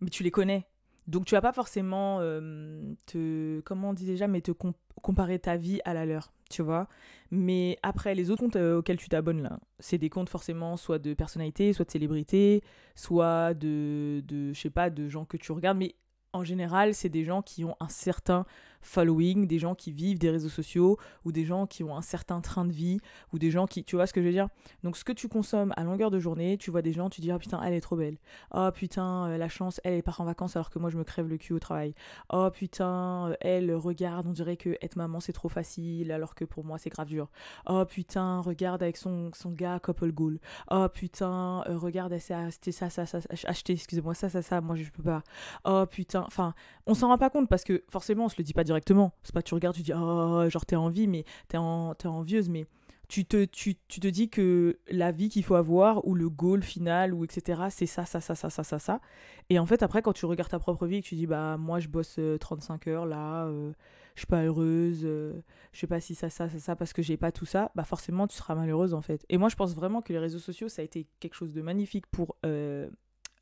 mais 0.00 0.10
tu 0.10 0.22
les 0.22 0.30
connais. 0.30 0.66
Donc 1.06 1.24
tu 1.24 1.34
vas 1.34 1.40
pas 1.40 1.52
forcément 1.52 2.18
euh, 2.20 2.92
te, 3.06 3.60
comment 3.60 3.90
on 3.90 3.92
dit 3.94 4.04
déjà, 4.04 4.28
mais 4.28 4.42
te 4.42 4.52
com- 4.52 4.74
comparer 5.00 5.38
ta 5.38 5.56
vie 5.56 5.80
à 5.86 5.94
la 5.94 6.04
leur, 6.04 6.32
tu 6.50 6.62
vois. 6.62 6.88
Mais 7.30 7.78
après, 7.82 8.14
les 8.14 8.30
autres 8.30 8.42
comptes 8.42 8.56
euh, 8.56 8.78
auxquels 8.78 8.98
tu 8.98 9.08
t'abonnes 9.08 9.42
là, 9.42 9.58
c'est 9.80 9.98
des 9.98 10.10
comptes 10.10 10.28
forcément 10.28 10.76
soit 10.76 10.98
de 10.98 11.14
personnalités, 11.14 11.72
soit 11.72 11.84
de 11.84 11.90
célébrités, 11.90 12.62
soit 12.94 13.54
de, 13.54 14.22
de 14.26 14.52
je 14.52 14.60
sais 14.60 14.70
pas, 14.70 14.90
de 14.90 15.08
gens 15.08 15.24
que 15.24 15.36
tu 15.36 15.52
regardes, 15.52 15.78
mais 15.78 15.94
en 16.32 16.44
général, 16.44 16.94
c'est 16.94 17.08
des 17.08 17.24
gens 17.24 17.42
qui 17.42 17.64
ont 17.64 17.76
un 17.80 17.88
certain 17.88 18.44
following, 18.86 19.46
des 19.46 19.58
gens 19.58 19.74
qui 19.74 19.92
vivent 19.92 20.18
des 20.18 20.30
réseaux 20.30 20.48
sociaux, 20.48 20.98
ou 21.24 21.32
des 21.32 21.44
gens 21.44 21.66
qui 21.66 21.84
ont 21.84 21.96
un 21.96 22.02
certain 22.02 22.40
train 22.40 22.64
de 22.64 22.72
vie, 22.72 22.98
ou 23.32 23.38
des 23.38 23.50
gens 23.50 23.66
qui, 23.66 23.84
tu 23.84 23.96
vois 23.96 24.06
ce 24.06 24.12
que 24.12 24.20
je 24.20 24.26
veux 24.26 24.32
dire? 24.32 24.48
Donc 24.82 24.96
ce 24.96 25.04
que 25.04 25.12
tu 25.12 25.28
consommes 25.28 25.72
à 25.76 25.84
longueur 25.84 26.10
de 26.10 26.18
journée, 26.18 26.56
tu 26.58 26.70
vois 26.70 26.82
des 26.82 26.92
gens, 26.92 27.10
tu 27.10 27.20
dis, 27.20 27.32
oh 27.32 27.38
putain, 27.38 27.60
elle 27.62 27.74
est 27.74 27.80
trop 27.80 27.96
belle. 27.96 28.16
Oh 28.54 28.68
putain, 28.72 29.26
euh, 29.26 29.38
la 29.38 29.48
chance, 29.48 29.80
elle, 29.84 29.94
elle 29.94 30.02
part 30.02 30.20
en 30.20 30.24
vacances 30.24 30.56
alors 30.56 30.70
que 30.70 30.78
moi 30.78 30.90
je 30.90 30.96
me 30.96 31.04
crève 31.04 31.28
le 31.28 31.36
cul 31.36 31.52
au 31.52 31.58
travail. 31.58 31.94
Oh 32.32 32.48
putain, 32.52 33.30
euh, 33.30 33.34
elle, 33.40 33.74
regarde, 33.74 34.26
on 34.26 34.32
dirait 34.32 34.56
que 34.56 34.76
être 34.80 34.96
maman 34.96 35.20
c'est 35.20 35.32
trop 35.32 35.48
facile 35.48 36.12
alors 36.12 36.34
que 36.34 36.44
pour 36.44 36.64
moi 36.64 36.78
c'est 36.78 36.90
grave 36.90 37.08
dur. 37.08 37.28
Oh 37.68 37.84
putain, 37.84 38.40
regarde 38.40 38.82
avec 38.82 38.96
son, 38.96 39.30
son 39.34 39.50
gars 39.50 39.80
couple 39.80 40.12
goal. 40.12 40.38
Oh 40.70 40.86
putain, 40.92 41.64
euh, 41.68 41.76
regarde, 41.76 42.12
elle 42.12 42.20
s'est 42.20 42.72
ça, 42.72 42.90
ça, 42.90 43.06
ça, 43.06 43.18
acheté, 43.44 43.72
excusez-moi, 43.72 44.14
ça, 44.14 44.28
ça, 44.28 44.42
ça, 44.42 44.60
moi 44.60 44.76
je 44.76 44.88
peux 44.90 45.02
pas. 45.02 45.22
Oh 45.64 45.84
putain, 45.90 46.24
enfin, 46.26 46.54
on 46.86 46.94
s'en 46.94 47.08
rend 47.08 47.18
pas 47.18 47.30
compte 47.30 47.48
parce 47.48 47.64
que 47.64 47.82
forcément 47.88 48.26
on 48.26 48.28
se 48.28 48.36
le 48.38 48.44
dit 48.44 48.52
pas 48.52 48.64
directement. 48.64 48.75
C'est 49.22 49.34
pas 49.34 49.42
tu 49.42 49.54
regardes, 49.54 49.76
tu 49.76 49.82
dis, 49.82 49.92
oh, 49.94 50.48
genre 50.48 50.66
t'es 50.66 50.76
envie, 50.76 51.06
mais 51.06 51.24
t'es 51.48 51.56
en, 51.56 51.94
t'es 51.94 52.08
envieuse, 52.08 52.48
mais 52.48 52.66
tu 53.08 53.24
te, 53.24 53.44
tu, 53.44 53.76
tu 53.88 54.00
te 54.00 54.08
dis 54.08 54.28
que 54.28 54.78
la 54.90 55.12
vie 55.12 55.28
qu'il 55.28 55.44
faut 55.44 55.54
avoir, 55.54 56.06
ou 56.06 56.14
le 56.14 56.28
goal 56.28 56.62
final, 56.62 57.14
ou 57.14 57.24
etc., 57.24 57.62
c'est 57.70 57.86
ça, 57.86 58.04
ça, 58.04 58.20
ça, 58.20 58.34
ça, 58.34 58.50
ça, 58.50 58.64
ça, 58.64 58.78
ça. 58.78 59.00
Et 59.48 59.58
en 59.58 59.66
fait, 59.66 59.82
après, 59.82 60.02
quand 60.02 60.12
tu 60.12 60.26
regardes 60.26 60.50
ta 60.50 60.58
propre 60.58 60.86
vie 60.86 60.96
et 60.96 61.02
que 61.02 61.06
tu 61.06 61.14
dis, 61.14 61.26
bah, 61.26 61.56
moi, 61.56 61.78
je 61.78 61.88
bosse 61.88 62.16
euh, 62.18 62.36
35 62.38 62.88
heures 62.88 63.06
là, 63.06 63.46
euh, 63.46 63.72
je 64.16 64.20
suis 64.20 64.26
pas 64.26 64.42
heureuse, 64.42 65.02
euh, 65.04 65.34
je 65.72 65.80
sais 65.80 65.86
pas 65.86 66.00
si 66.00 66.14
ça, 66.14 66.30
ça, 66.30 66.48
ça, 66.48 66.58
ça, 66.58 66.76
parce 66.76 66.92
que 66.92 67.02
j'ai 67.02 67.16
pas 67.16 67.30
tout 67.30 67.46
ça, 67.46 67.70
bah, 67.74 67.84
forcément, 67.84 68.26
tu 68.26 68.34
seras 68.34 68.54
malheureuse, 68.54 68.94
en 68.94 69.02
fait. 69.02 69.24
Et 69.28 69.38
moi, 69.38 69.48
je 69.48 69.56
pense 69.56 69.74
vraiment 69.74 70.02
que 70.02 70.12
les 70.12 70.18
réseaux 70.18 70.38
sociaux, 70.38 70.68
ça 70.68 70.82
a 70.82 70.84
été 70.84 71.06
quelque 71.20 71.34
chose 71.34 71.52
de 71.52 71.62
magnifique 71.62 72.06
pour 72.08 72.36
euh, 72.44 72.88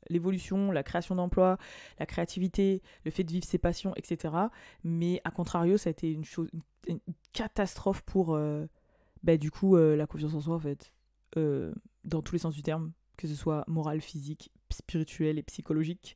l'évolution, 0.09 0.71
la 0.71 0.83
création 0.83 1.15
d'emplois, 1.15 1.57
la 1.99 2.05
créativité, 2.05 2.81
le 3.03 3.11
fait 3.11 3.23
de 3.23 3.31
vivre 3.31 3.45
ses 3.45 3.57
passions, 3.57 3.93
etc. 3.95 4.33
Mais, 4.83 5.21
à 5.23 5.31
contrario, 5.31 5.77
ça 5.77 5.89
a 5.89 5.91
été 5.91 6.11
une 6.11 6.99
catastrophe 7.33 8.01
pour. 8.01 8.35
euh, 8.35 8.65
bah, 9.23 9.37
du 9.37 9.49
coup, 9.51 9.75
euh, 9.75 9.95
la 9.95 10.05
confiance 10.05 10.35
en 10.35 10.41
soi, 10.41 10.55
en 10.55 10.59
fait, 10.59 10.93
euh, 11.37 11.73
dans 12.03 12.21
tous 12.21 12.33
les 12.33 12.39
sens 12.39 12.53
du 12.53 12.61
terme, 12.61 12.91
que 13.17 13.27
ce 13.27 13.35
soit 13.35 13.63
moral, 13.67 13.99
physique, 14.01 14.51
spirituel 14.71 15.39
et 15.39 15.43
psychologique. 15.43 16.15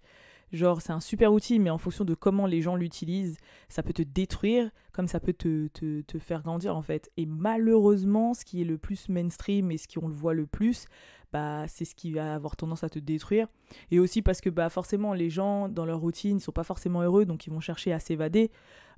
Genre, 0.51 0.81
c'est 0.81 0.93
un 0.93 0.99
super 0.99 1.31
outil, 1.31 1.59
mais 1.59 1.69
en 1.69 1.77
fonction 1.77 2.05
de 2.05 2.13
comment 2.15 2.45
les 2.45 2.61
gens 2.61 2.75
l'utilisent, 2.75 3.37
ça 3.67 3.83
peut 3.83 3.93
te 3.93 4.01
détruire 4.01 4.71
comme 4.91 5.07
ça 5.07 5.19
peut 5.19 5.33
te, 5.33 5.67
te, 5.67 6.01
te 6.01 6.19
faire 6.19 6.41
grandir, 6.41 6.75
en 6.75 6.81
fait. 6.81 7.09
Et 7.15 7.25
malheureusement, 7.25 8.33
ce 8.33 8.43
qui 8.43 8.61
est 8.61 8.65
le 8.65 8.77
plus 8.77 9.07
mainstream 9.07 9.71
et 9.71 9.77
ce 9.77 9.87
qu'on 9.87 10.07
le 10.07 10.13
voit 10.13 10.33
le 10.33 10.45
plus, 10.45 10.87
bah, 11.31 11.67
c'est 11.67 11.85
ce 11.85 11.95
qui 11.95 12.11
va 12.11 12.33
avoir 12.35 12.55
tendance 12.55 12.83
à 12.83 12.89
te 12.89 12.99
détruire. 12.99 13.47
Et 13.91 13.99
aussi 13.99 14.21
parce 14.21 14.41
que 14.41 14.49
bah, 14.49 14.69
forcément, 14.69 15.13
les 15.13 15.29
gens, 15.29 15.69
dans 15.69 15.85
leur 15.85 15.99
routine, 15.99 16.35
ne 16.35 16.41
sont 16.41 16.51
pas 16.51 16.63
forcément 16.63 17.01
heureux, 17.01 17.25
donc 17.25 17.45
ils 17.45 17.51
vont 17.51 17.59
chercher 17.59 17.93
à 17.93 17.99
s'évader 17.99 18.51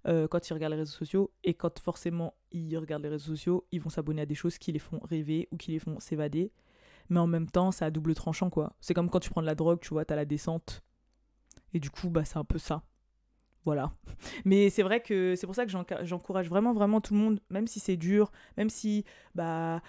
euh, 0.08 0.28
quand 0.28 0.50
ils 0.50 0.54
regardent 0.54 0.74
les 0.74 0.80
réseaux 0.80 0.98
sociaux. 0.98 1.32
Et 1.44 1.54
quand 1.54 1.78
forcément 1.80 2.34
ils 2.52 2.78
regardent 2.78 3.04
les 3.04 3.10
réseaux 3.10 3.36
sociaux, 3.36 3.66
ils 3.72 3.82
vont 3.82 3.90
s'abonner 3.90 4.22
à 4.22 4.25
des 4.25 4.36
choses 4.36 4.58
qui 4.58 4.72
les 4.72 4.80
font 4.80 5.00
rêver 5.04 5.48
ou 5.52 5.58
qui 5.58 5.72
les 5.72 5.80
font 5.80 6.00
s'évader. 6.00 6.52
Mais 7.10 7.20
en 7.20 7.28
même 7.28 7.50
temps, 7.50 7.72
c'est 7.72 7.84
à 7.86 7.92
double 7.92 8.16
tranchant, 8.16 8.50
quoi. 8.50 8.74
C'est 8.80 8.94
comme 8.94 9.10
quand 9.10 9.20
tu 9.20 9.30
prends 9.30 9.42
de 9.42 9.48
la 9.48 9.56
drogue, 9.56 9.80
tu 9.82 9.90
vois, 9.90 10.06
t'as 10.06 10.16
la 10.16 10.25
descente. 10.25 10.82
Et 11.74 11.80
du 11.80 11.90
coup, 11.90 12.10
bah, 12.10 12.25
c'est 12.25 12.38
un 12.38 12.44
peu 12.44 12.58
ça. 12.58 12.84
Voilà. 13.66 13.92
Mais 14.46 14.70
c'est 14.70 14.84
vrai 14.84 15.01
que 15.01 15.36
c'est 15.36 15.46
pour 15.46 15.56
ça 15.56 15.66
que 15.66 15.72
j'encourage 16.04 16.50
vraiment, 16.50 16.74
vraiment 16.74 17.01
tout 17.01 17.13
le 17.13 17.20
monde, 17.20 17.40
même 17.50 17.68
si 17.68 17.80
c'est 17.80 17.98
dur, 17.98 18.32
même 18.58 18.70
si, 18.70 19.06
bah, 19.36 19.82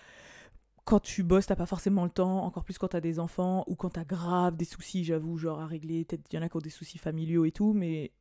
quand 0.84 1.00
tu 1.00 1.22
bosses, 1.22 1.46
t'as 1.46 1.56
pas 1.56 1.66
forcément 1.66 2.04
le 2.04 2.10
temps, 2.10 2.44
encore 2.44 2.64
plus 2.64 2.78
quand 2.78 2.88
t'as 2.88 3.00
des 3.00 3.18
enfants 3.18 3.64
ou 3.68 3.76
quand 3.76 3.90
t'as 3.90 4.04
grave 4.04 4.56
des 4.56 4.64
soucis, 4.64 5.04
j'avoue, 5.04 5.38
genre 5.38 5.60
à 5.60 5.66
régler. 5.66 6.04
Peut-être 6.04 6.22
il 6.32 6.36
y 6.36 6.38
en 6.38 6.42
a 6.42 6.48
qui 6.48 6.56
ont 6.56 6.60
des 6.60 6.70
soucis 6.70 6.98
familiaux 6.98 7.44
et 7.44 7.52
tout, 7.52 7.72
mais 7.72 8.12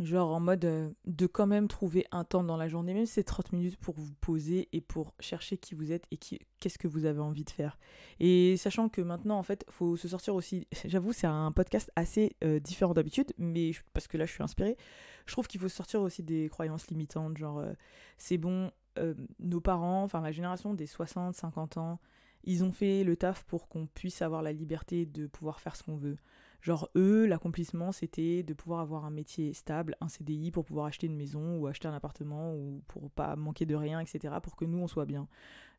genre 0.00 0.32
en 0.32 0.40
mode 0.40 0.64
euh, 0.64 0.90
de 1.04 1.26
quand 1.26 1.46
même 1.46 1.68
trouver 1.68 2.06
un 2.12 2.24
temps 2.24 2.44
dans 2.44 2.56
la 2.56 2.68
journée, 2.68 2.94
même 2.94 3.06
si 3.06 3.14
c'est 3.14 3.24
30 3.24 3.52
minutes 3.52 3.76
pour 3.76 3.94
vous 3.94 4.12
poser 4.20 4.68
et 4.72 4.80
pour 4.80 5.14
chercher 5.20 5.58
qui 5.58 5.74
vous 5.74 5.92
êtes 5.92 6.04
et 6.10 6.16
qu'est-ce 6.16 6.78
que 6.78 6.88
vous 6.88 7.04
avez 7.04 7.20
envie 7.20 7.44
de 7.44 7.50
faire. 7.50 7.78
Et 8.20 8.56
sachant 8.56 8.88
que 8.88 9.00
maintenant, 9.00 9.38
en 9.38 9.42
fait, 9.42 9.64
faut 9.68 9.96
se 9.96 10.08
sortir 10.08 10.34
aussi. 10.34 10.66
J'avoue, 10.84 11.12
c'est 11.12 11.26
un 11.26 11.52
podcast 11.52 11.90
assez 11.96 12.36
euh, 12.44 12.58
différent 12.58 12.94
d'habitude, 12.94 13.32
mais 13.38 13.72
parce 13.92 14.08
que 14.08 14.16
là, 14.16 14.24
je 14.24 14.32
suis 14.32 14.42
inspirée. 14.42 14.76
Je 15.26 15.32
trouve 15.32 15.46
qu'il 15.46 15.60
faut 15.60 15.68
sortir 15.68 16.00
aussi 16.02 16.22
des 16.22 16.48
croyances 16.48 16.88
limitantes, 16.88 17.36
genre 17.36 17.58
euh, 17.58 17.72
c'est 18.18 18.38
bon, 18.38 18.70
nos 19.38 19.60
parents, 19.62 20.02
enfin 20.02 20.20
la 20.20 20.32
génération 20.32 20.74
des 20.74 20.86
60, 20.86 21.34
50 21.34 21.78
ans, 21.78 21.98
ils 22.44 22.64
ont 22.64 22.72
fait 22.72 23.04
le 23.04 23.16
taf 23.16 23.44
pour 23.44 23.68
qu'on 23.68 23.86
puisse 23.86 24.20
avoir 24.20 24.42
la 24.42 24.52
liberté 24.52 25.06
de 25.06 25.26
pouvoir 25.26 25.60
faire 25.60 25.76
ce 25.76 25.82
qu'on 25.82 25.96
veut. 25.96 26.16
Genre, 26.62 26.88
eux, 26.96 27.26
l'accomplissement, 27.26 27.90
c'était 27.90 28.44
de 28.44 28.54
pouvoir 28.54 28.80
avoir 28.80 29.04
un 29.04 29.10
métier 29.10 29.52
stable, 29.52 29.96
un 30.00 30.08
CDI 30.08 30.52
pour 30.52 30.64
pouvoir 30.64 30.86
acheter 30.86 31.08
une 31.08 31.16
maison 31.16 31.58
ou 31.58 31.66
acheter 31.66 31.88
un 31.88 31.94
appartement 31.94 32.54
ou 32.54 32.82
pour 32.86 33.10
pas 33.10 33.34
manquer 33.34 33.66
de 33.66 33.74
rien, 33.74 33.98
etc. 33.98 34.36
pour 34.40 34.54
que 34.54 34.64
nous, 34.64 34.78
on 34.78 34.86
soit 34.86 35.04
bien. 35.04 35.26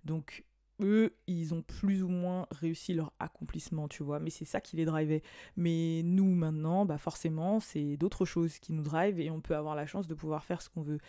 Donc, 0.03 0.43
eux, 0.81 1.15
ils 1.25 1.53
ont 1.53 1.61
plus 1.61 2.03
ou 2.03 2.09
moins 2.09 2.47
réussi 2.51 2.93
leur 2.93 3.13
accomplissement, 3.19 3.87
tu 3.87 4.03
vois. 4.03 4.19
Mais 4.19 4.29
c'est 4.29 4.43
ça 4.43 4.59
qui 4.59 4.75
les 4.75 4.83
drivait. 4.83 5.23
Mais 5.55 6.01
nous, 6.03 6.35
maintenant, 6.35 6.85
bah 6.85 6.97
forcément, 6.97 7.61
c'est 7.61 7.95
d'autres 7.95 8.25
choses 8.25 8.59
qui 8.59 8.73
nous 8.73 8.83
drivent 8.83 9.21
et 9.21 9.29
on 9.31 9.39
peut 9.39 9.55
avoir 9.55 9.75
la 9.75 9.85
chance 9.85 10.07
de 10.07 10.13
pouvoir 10.15 10.43
faire 10.43 10.61
ce 10.61 10.69
qu'on 10.69 10.81
veut. 10.81 10.99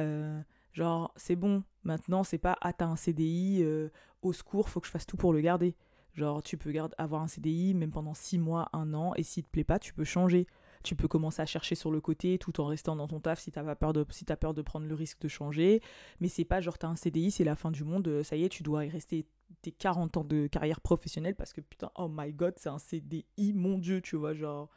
Euh, 0.00 0.40
genre, 0.72 1.12
c'est 1.16 1.36
bon, 1.36 1.62
maintenant, 1.84 2.24
c'est 2.24 2.38
pas, 2.38 2.56
ah, 2.62 2.72
t'as 2.72 2.86
un 2.86 2.96
CDI, 2.96 3.62
euh, 3.62 3.90
au 4.22 4.32
secours, 4.32 4.68
faut 4.68 4.80
que 4.80 4.86
je 4.86 4.92
fasse 4.92 5.06
tout 5.06 5.16
pour 5.16 5.32
le 5.32 5.40
garder. 5.40 5.76
Genre, 6.14 6.42
tu 6.42 6.56
peux 6.56 6.72
garder, 6.72 6.94
avoir 6.98 7.22
un 7.22 7.28
CDI 7.28 7.74
même 7.74 7.90
pendant 7.90 8.14
6 8.14 8.38
mois, 8.38 8.68
1 8.72 8.94
an, 8.94 9.14
et 9.16 9.22
s'il 9.22 9.44
te 9.44 9.50
plaît 9.50 9.64
pas, 9.64 9.78
tu 9.78 9.94
peux 9.94 10.04
changer. 10.04 10.46
Tu 10.82 10.96
peux 10.96 11.08
commencer 11.08 11.42
à 11.42 11.46
chercher 11.46 11.74
sur 11.74 11.90
le 11.90 12.00
côté 12.00 12.38
tout 12.38 12.58
en 12.60 12.64
restant 12.64 12.96
dans 12.96 13.06
ton 13.06 13.20
taf 13.20 13.38
si 13.38 13.52
t'as 13.52 13.74
peur 13.74 13.92
de 13.92 14.06
si 14.08 14.24
as 14.30 14.36
peur 14.36 14.54
de 14.54 14.62
prendre 14.62 14.86
le 14.86 14.94
risque 14.94 15.20
de 15.20 15.28
changer. 15.28 15.82
Mais 16.20 16.28
c'est 16.28 16.46
pas 16.46 16.62
genre 16.62 16.78
t'as 16.78 16.88
un 16.88 16.96
CDI, 16.96 17.30
c'est 17.30 17.44
la 17.44 17.54
fin 17.54 17.70
du 17.70 17.84
monde, 17.84 18.08
euh, 18.08 18.22
ça 18.22 18.36
y 18.36 18.44
est, 18.44 18.48
tu 18.48 18.62
dois 18.62 18.86
y 18.86 18.88
rester 18.88 19.26
tes 19.60 19.72
40 19.72 20.16
ans 20.16 20.24
de 20.24 20.46
carrière 20.46 20.80
professionnelle 20.80 21.34
parce 21.34 21.52
que 21.52 21.60
putain, 21.60 21.90
oh 21.96 22.08
my 22.10 22.32
god, 22.32 22.54
c'est 22.56 22.70
un 22.70 22.78
CDI, 22.78 23.52
mon 23.52 23.76
dieu, 23.76 24.00
tu 24.00 24.16
vois, 24.16 24.32
genre 24.32 24.70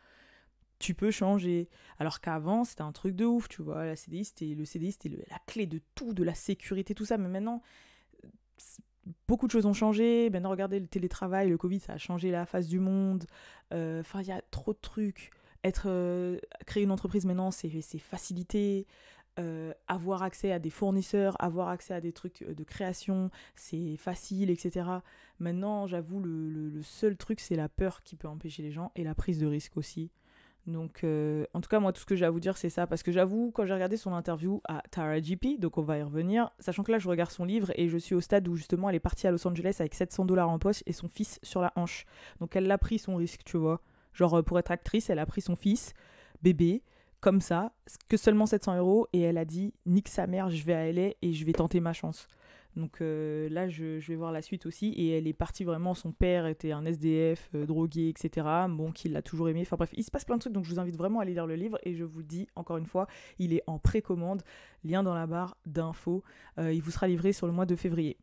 tu 0.84 0.94
peux 0.94 1.12
changer. 1.12 1.70
Alors 1.98 2.20
qu'avant, 2.20 2.66
c'était 2.66 2.82
un 2.82 2.92
truc 2.92 3.16
de 3.16 3.24
ouf, 3.24 3.48
tu 3.48 3.62
vois. 3.62 3.86
La 3.86 3.96
CDI, 3.96 4.26
c'était, 4.26 4.54
le 4.54 4.66
CDI, 4.66 4.92
c'était 4.92 5.10
la 5.30 5.40
clé 5.48 5.66
de 5.66 5.80
tout, 5.96 6.14
de 6.14 6.24
la 6.24 6.36
sécurité, 6.36 6.94
tout 6.94 7.06
ça. 7.06 7.18
Mais 7.18 7.30
maintenant, 7.30 7.62
beaucoup 9.28 9.48
de 9.48 9.52
choses 9.52 9.66
ont 9.66 9.74
changé. 9.74 10.30
Maintenant, 10.30 10.50
regardez 10.50 10.80
le 10.80 10.88
télétravail, 10.88 11.50
le 11.50 11.58
Covid, 11.58 11.80
ça 11.80 11.94
a 11.94 11.98
changé 11.98 12.32
la 12.32 12.46
face 12.46 12.68
du 12.68 12.80
monde. 12.80 13.26
Euh, 13.74 14.02
enfin, 14.02 14.22
il 14.22 14.28
y 14.28 14.32
a 14.32 14.42
trop 14.52 14.74
de 14.74 14.80
trucs 14.82 15.32
être 15.64 15.86
euh, 15.88 16.38
créer 16.66 16.84
une 16.84 16.92
entreprise 16.92 17.26
maintenant 17.26 17.52
c'est 17.52 17.70
facilité 18.00 18.86
euh, 19.40 19.74
avoir 19.88 20.22
accès 20.22 20.52
à 20.52 20.60
des 20.60 20.70
fournisseurs 20.70 21.36
avoir 21.42 21.70
accès 21.70 21.94
à 21.94 22.02
des 22.02 22.12
trucs 22.12 22.44
de 22.44 22.64
création 22.64 23.32
c'est 23.56 23.98
facile 23.98 24.50
etc 24.50 24.88
maintenant 25.40 25.88
j'avoue 25.88 26.20
le, 26.20 26.82
seul 26.84 27.18
truc 27.18 27.40
c'est 27.40 27.56
la 27.56 27.70
peur 27.70 28.04
qui 28.04 28.16
peut 28.16 28.28
empêcher 28.28 28.62
les 28.62 28.72
gens 28.72 28.92
et 28.96 29.04
la 29.04 29.16
prise 29.16 29.40
de 29.40 29.48
risque 29.48 29.78
aussi 29.78 30.12
donc 30.66 31.04
en 31.04 31.62
tout 31.62 31.70
cas 31.70 31.80
moi 31.80 31.92
tout 31.92 32.02
ce 32.02 32.06
que 32.06 32.16
j'ai 32.16 32.26
à 32.26 32.30
vous 32.30 32.40
dire 32.40 32.58
c'est 32.58 32.70
ça. 32.70 32.88
Parce 32.88 33.04
que 33.04 33.12
j'avoue 33.12 33.52
quand 33.52 33.66
j'ai 33.66 33.74
regardé 33.74 33.98
son 33.98 34.14
interview 34.14 34.62
à 34.68 34.82
Tara 34.92 35.20
GP 35.20 35.60
donc 35.60 35.78
on 35.78 35.82
va 35.82 35.98
y 35.98 36.04
revenir 36.04 36.52
sachant 36.60 36.84
que 36.84 36.92
là 36.92 37.00
je 37.00 37.10
regarde 37.10 37.32
son 37.32 37.46
livre 37.46 37.72
et 37.76 37.90
je 37.90 37.98
suis 37.98 38.16
au 38.16 38.22
stade 38.22 38.48
où 38.48 38.56
justement 38.56 38.90
elle 38.90 38.96
est 38.96 39.00
partie 39.00 39.28
à 39.28 39.32
Los 39.32 39.46
Angeles 39.48 39.76
avec 39.80 39.94
700 39.94 40.26
dollars 40.26 40.50
en 40.50 40.60
poche 40.60 40.84
et 40.86 40.94
son 40.94 41.10
fils 41.10 41.40
sur 41.44 41.62
la 41.62 41.74
hanche. 41.76 42.06
Donc 42.40 42.56
elle 42.56 42.68
l'a 42.68 42.78
pris 42.78 43.00
son 43.00 43.16
risque 43.16 43.42
tu 43.44 43.58
vois. 43.58 43.82
Genre, 44.14 44.36
euh, 44.36 44.44
pour 44.44 44.60
être 44.60 44.72
actrice, 44.72 45.10
elle 45.10 45.20
a 45.20 45.26
pris 45.26 45.42
son 45.42 45.56
fils, 45.56 45.94
bébé, 46.42 46.84
comme 47.20 47.42
ça, 47.42 47.72
que 48.10 48.18
seulement 48.18 48.46
700 48.46 48.78
euros, 48.78 49.08
et 49.14 49.22
elle 49.22 49.38
a 49.38 49.46
dit 49.46 49.74
nique 49.86 50.10
sa 50.10 50.28
mère, 50.28 50.50
je 50.50 50.64
vais 50.64 50.74
à 50.74 50.92
LA 50.92 51.12
et 51.22 51.34
je 51.34 51.46
vais 51.46 51.54
tenter 51.54 51.80
ma 51.80 51.94
chance. 51.94 52.28
Donc 52.76 53.02
euh, 53.02 53.50
là, 53.50 53.70
je, 53.70 54.00
vais 54.00 54.16
voir 54.16 54.32
la 54.32 54.42
suite 54.42 54.66
aussi. 54.66 54.90
Et 54.90 55.18
elle 55.18 55.28
est 55.28 55.34
partie 55.34 55.64
vraiment. 55.64 55.94
Son 55.94 56.12
père 56.12 56.48
était 56.48 56.72
un 56.72 56.86
SDF, 56.86 57.50
euh, 57.56 57.66
drogué, 57.66 58.10
etc. 58.10 58.48
Bon, 58.70 58.92
qu'il 58.92 59.14
l'a 59.14 59.22
toujours 59.22 59.50
aimé. 59.50 59.62
Enfin 59.62 59.76
bref, 59.76 59.92
il 59.94 60.04
se 60.04 60.12
passe 60.12 60.26
plein 60.26 60.36
de 60.36 60.42
trucs. 60.42 60.54
Donc 60.54 60.66
je 60.66 60.70
vous 60.70 60.80
invite 60.80 60.98
vraiment 60.98 61.20
à 61.20 61.24
aller 61.24 61.34
lire 61.34 61.48
le 61.48 61.56
livre. 61.56 61.78
Et 61.84 61.96
je 61.96 62.04
vous 62.04 62.24
dis 62.24 62.48
encore 62.56 62.78
une 62.78 62.86
fois, 62.86 63.08
il 63.40 63.54
est 63.54 63.64
en 63.68 63.80
précommande. 63.80 64.44
Lien 64.84 65.04
dans 65.04 65.14
la 65.14 65.28
barre 65.28 65.58
d'infos. 65.66 66.24
il 66.58 66.82
vous 66.82 66.92
sera 66.92 67.08
livré 67.08 67.32
sur 67.32 67.48
le 67.48 67.54
mois 67.54 67.66
de 67.66 67.76
février. 67.76 68.18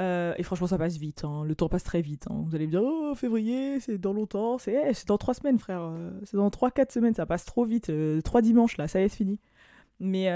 Euh, 0.00 0.34
et 0.38 0.42
franchement, 0.42 0.66
ça 0.66 0.78
passe 0.78 0.96
vite. 0.96 1.24
Hein. 1.24 1.44
Le 1.44 1.54
temps 1.54 1.68
passe 1.68 1.84
très 1.84 2.00
vite. 2.00 2.26
Hein. 2.30 2.44
Vous 2.46 2.54
allez 2.54 2.66
me 2.66 2.70
dire, 2.70 2.82
oh, 2.82 3.14
février, 3.14 3.80
c'est 3.80 3.98
dans 3.98 4.12
longtemps. 4.12 4.58
C'est 4.58 4.90
eh, 4.90 5.06
dans 5.06 5.18
trois 5.18 5.34
semaines, 5.34 5.58
frère. 5.58 5.82
Euh, 5.82 6.10
c'est 6.24 6.36
dans 6.36 6.50
trois, 6.50 6.70
quatre 6.70 6.92
semaines. 6.92 7.14
Ça 7.14 7.26
passe 7.26 7.44
trop 7.44 7.64
vite. 7.64 7.90
Euh, 7.90 8.20
trois 8.22 8.42
dimanches, 8.42 8.76
là, 8.78 8.88
ça 8.88 9.00
y 9.00 9.04
est, 9.04 9.08
c'est 9.08 9.16
fini. 9.16 9.38
Mais. 10.00 10.28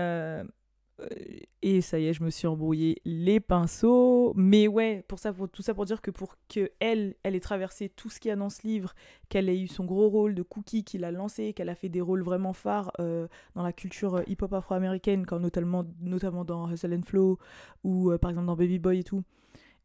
Et 1.62 1.80
ça 1.80 1.98
y 1.98 2.06
est, 2.06 2.12
je 2.12 2.22
me 2.22 2.30
suis 2.30 2.46
embrouillé 2.46 3.00
les 3.04 3.40
pinceaux. 3.40 4.32
Mais 4.34 4.66
ouais, 4.68 5.04
pour 5.08 5.18
ça, 5.18 5.32
pour, 5.32 5.48
tout 5.48 5.62
ça 5.62 5.74
pour 5.74 5.84
dire 5.84 6.00
que 6.00 6.10
pour 6.10 6.36
que 6.48 6.70
elle, 6.80 7.14
elle 7.22 7.34
ait 7.34 7.40
traversé 7.40 7.88
tout 7.88 8.08
ce 8.08 8.20
qu'il 8.20 8.30
y 8.30 8.32
a 8.32 8.36
dans 8.36 8.50
ce 8.50 8.66
livre, 8.66 8.94
qu'elle 9.28 9.48
ait 9.48 9.60
eu 9.60 9.68
son 9.68 9.84
gros 9.84 10.08
rôle 10.08 10.34
de 10.34 10.42
Cookie, 10.42 10.84
qu'il 10.84 11.04
a 11.04 11.10
lancé, 11.10 11.52
qu'elle 11.52 11.68
a 11.68 11.74
fait 11.74 11.88
des 11.88 12.00
rôles 12.00 12.22
vraiment 12.22 12.52
phares 12.52 12.92
dans 12.98 13.62
la 13.62 13.72
culture 13.72 14.22
hip-hop 14.26 14.52
afro-américaine, 14.52 15.26
notamment, 15.32 15.84
notamment 16.00 16.44
dans 16.44 16.70
Hustle 16.70 16.94
and 16.94 17.02
Flow 17.04 17.38
ou 17.84 18.16
par 18.18 18.30
exemple 18.30 18.46
dans 18.46 18.56
Baby 18.56 18.78
Boy 18.78 19.00
et 19.00 19.04
tout 19.04 19.22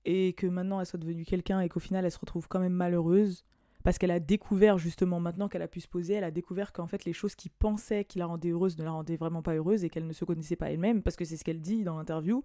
et 0.06 0.34
que 0.34 0.48
maintenant 0.48 0.80
elle 0.80 0.86
soit 0.86 1.00
devenue 1.00 1.26
quelqu'un 1.26 1.60
et 1.62 1.70
qu'au 1.70 1.80
final 1.80 2.06
elle 2.06 2.12
se 2.12 2.20
retrouve 2.20 2.48
quand 2.48 2.60
même 2.60 2.74
malheureuse 2.74 3.44
parce 3.84 3.98
qu'elle 3.98 4.12
a 4.12 4.20
découvert 4.20 4.78
justement 4.78 5.20
maintenant 5.20 5.48
qu'elle 5.48 5.62
a 5.62 5.68
pu 5.68 5.82
se 5.82 5.88
poser, 5.88 6.14
elle 6.14 6.24
a 6.24 6.32
découvert 6.32 6.72
qu'en 6.72 6.88
fait 6.88 7.06
les 7.06 7.14
choses 7.14 7.36
qui 7.36 7.50
pensaient 7.50 8.06
qui 8.06 8.20
la 8.20 8.26
rendaient 8.26 8.50
heureuse 8.50 8.78
ne 8.78 8.84
la 8.84 8.92
rendaient 8.92 9.18
vraiment 9.18 9.42
pas 9.42 9.56
heureuse 9.56 9.84
et 9.84 9.90
qu'elle 9.90 10.08
ne 10.08 10.14
se 10.14 10.26
connaissait 10.26 10.56
pas 10.56 10.72
elle-même 10.72 11.02
parce 11.02 11.16
que 11.16 11.26
c'est 11.26 11.38
ce 11.38 11.44
qu'elle 11.44 11.62
dit 11.62 11.84
dans 11.84 11.98
l'interview 11.98 12.44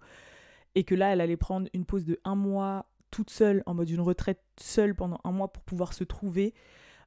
et 0.75 0.83
que 0.83 0.95
là 0.95 1.13
elle 1.13 1.21
allait 1.21 1.37
prendre 1.37 1.67
une 1.73 1.85
pause 1.85 2.05
de 2.05 2.19
un 2.23 2.35
mois 2.35 2.85
toute 3.11 3.29
seule 3.29 3.63
en 3.65 3.73
mode 3.73 3.89
une 3.89 4.01
retraite 4.01 4.41
seule 4.59 4.95
pendant 4.95 5.19
un 5.23 5.31
mois 5.31 5.51
pour 5.51 5.63
pouvoir 5.63 5.93
se 5.93 6.03
trouver 6.03 6.53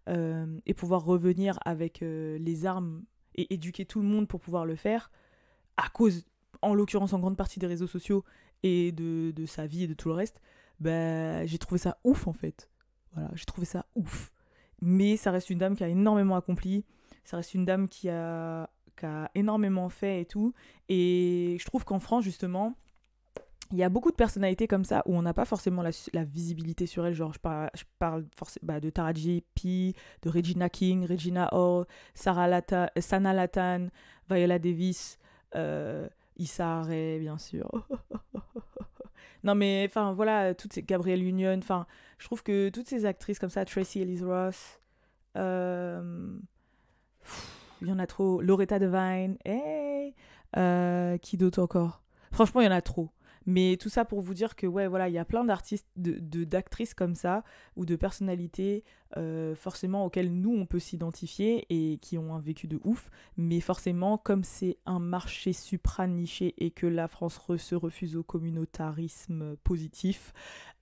euh, 0.09 0.59
et 0.67 0.75
pouvoir 0.75 1.05
revenir 1.05 1.59
avec 1.65 2.03
euh, 2.03 2.39
les 2.39 2.67
armes 2.67 3.03
et 3.35 3.53
éduquer 3.53 3.85
tout 3.85 4.01
le 4.01 4.09
monde 4.09 4.29
pour 4.29 4.41
pouvoir 4.41 4.65
le 4.65 4.77
faire 4.77 5.11
à 5.77 5.89
cause 5.89 6.25
en 6.63 6.75
l'occurrence 6.75 7.13
en 7.13 7.19
grande 7.19 7.37
partie 7.37 7.59
des 7.59 7.67
réseaux 7.67 7.87
sociaux 7.87 8.25
et 8.63 8.93
de, 8.93 9.33
de, 9.35 9.47
sa 9.47 9.67
vie 9.67 9.85
et 9.85 9.87
de 9.87 9.95
tout 9.95 10.09
le 10.09 10.15
reste, 10.15 10.41
bah, 10.79 11.45
j'ai 11.47 11.59
trouvé 11.59 11.79
ça 11.79 11.99
ouf 12.05 12.27
en 12.27 12.33
fait. 12.33 12.69
Voilà, 13.15 13.31
j'ai 13.35 13.45
trouvé 13.45 13.67
ça 13.67 13.87
ouf. 13.95 14.33
Mais 14.81 15.17
ça 15.17 15.31
reste 15.31 15.51
une 15.51 15.59
dame 15.59 15.77
qui 15.77 15.85
a 15.85 15.89
énormément 15.89 16.37
accompli, 16.37 16.85
ça 17.25 17.37
reste 17.37 17.55
une 17.55 17.65
dame 17.65 17.89
qui 17.89 18.09
a, 18.09 18.71
qui 18.97 19.07
a 19.07 19.31
énormément 19.35 19.89
fait 19.89 20.23
et 20.23 20.25
tout. 20.25 20.55
Et 20.89 21.57
je 21.61 21.65
trouve 21.67 21.85
qu'en 21.85 22.01
France, 22.01 22.25
justement, 22.25 22.75
il 23.73 23.79
y 23.79 23.85
a 23.85 23.89
beaucoup 23.89 24.11
de 24.11 24.17
personnalités 24.17 24.67
comme 24.67 24.85
ça 24.85 25.03
où 25.07 25.15
on 25.15 25.23
n'a 25.23 25.35
pas 25.35 25.45
forcément 25.45 25.83
la, 25.83 26.25
visibilité 26.25 26.87
sur 26.87 27.07
elles. 27.07 27.15
Genre, 27.15 27.33
je 27.33 27.39
parle, 27.39 27.71
parle 27.99 28.25
bah, 28.63 28.81
de 28.81 28.91
Tara 28.91 29.13
P, 29.13 29.95
de 30.23 30.29
Regina 30.29 30.69
King, 30.69 31.07
Regina 31.07 31.49
Hall, 31.53 31.87
Sarah 32.15 32.49
Lata, 32.49 32.91
Sana 32.99 33.33
Latan, 33.33 33.89
Viola 34.29 34.59
Davis. 34.59 35.19
Euh, 35.55 36.09
Issa 36.37 36.83
bien 36.85 37.39
sûr. 37.39 37.87
non, 39.45 39.55
mais 39.55 39.87
enfin, 39.89 40.13
voilà, 40.13 40.55
toutes 40.55 40.73
ces 40.73 40.83
Gabrielle 40.83 41.23
Union, 41.23 41.57
enfin, 41.59 41.87
je 42.19 42.27
trouve 42.27 42.43
que 42.43 42.69
toutes 42.69 42.89
ces 42.89 43.07
actrices 43.07 43.39
comme 43.39 43.51
ça, 43.51 43.65
Tracy 43.65 44.03
Ellis 44.03 44.23
Ross, 44.23 44.81
euh, 45.37 46.39
il 47.81 47.89
y 47.89 47.93
en 47.93 47.99
a 47.99 48.07
trop. 48.07 48.41
Loretta 48.41 48.79
Devine, 48.79 49.37
hey, 49.45 50.15
euh, 50.57 51.17
qui 51.19 51.37
d'autre 51.37 51.63
encore? 51.63 52.03
Franchement, 52.33 52.61
il 52.61 52.65
y 52.65 52.69
en 52.69 52.73
a 52.73 52.83
trop. 52.83 53.11
Mais 53.47 53.77
tout 53.79 53.89
ça 53.89 54.05
pour 54.05 54.21
vous 54.21 54.35
dire 54.35 54.55
que, 54.55 54.67
ouais, 54.67 54.87
voilà, 54.87 55.09
il 55.09 55.15
y 55.15 55.19
a 55.19 55.25
plein 55.25 55.45
d'artistes, 55.45 55.89
d'actrices 55.97 56.95
comme 56.95 57.15
ça, 57.15 57.43
ou 57.77 57.87
de 57.87 57.97
personnalités, 57.97 58.85
euh, 59.17 59.55
forcément, 59.55 60.05
auxquelles 60.05 60.33
nous, 60.33 60.55
on 60.55 60.67
peut 60.67 60.79
s'identifier 60.79 61.67
et 61.71 61.99
qui 61.99 62.19
ont 62.19 62.35
un 62.35 62.41
vécu 62.41 62.69
de 62.69 62.79
ouf. 62.85 63.11
Mais 63.37 63.61
forcément, 63.61 64.19
comme 64.19 64.45
c'est 64.45 64.79
un 64.87 64.99
marché 64.99 65.53
supra-niché 65.53 66.55
et 66.59 66.71
que 66.71 66.87
la 66.87 67.09
France 67.09 67.41
se 67.57 67.75
refuse 67.75 68.17
au 68.17 68.23
communautarisme 68.23 69.57
positif, 69.65 70.33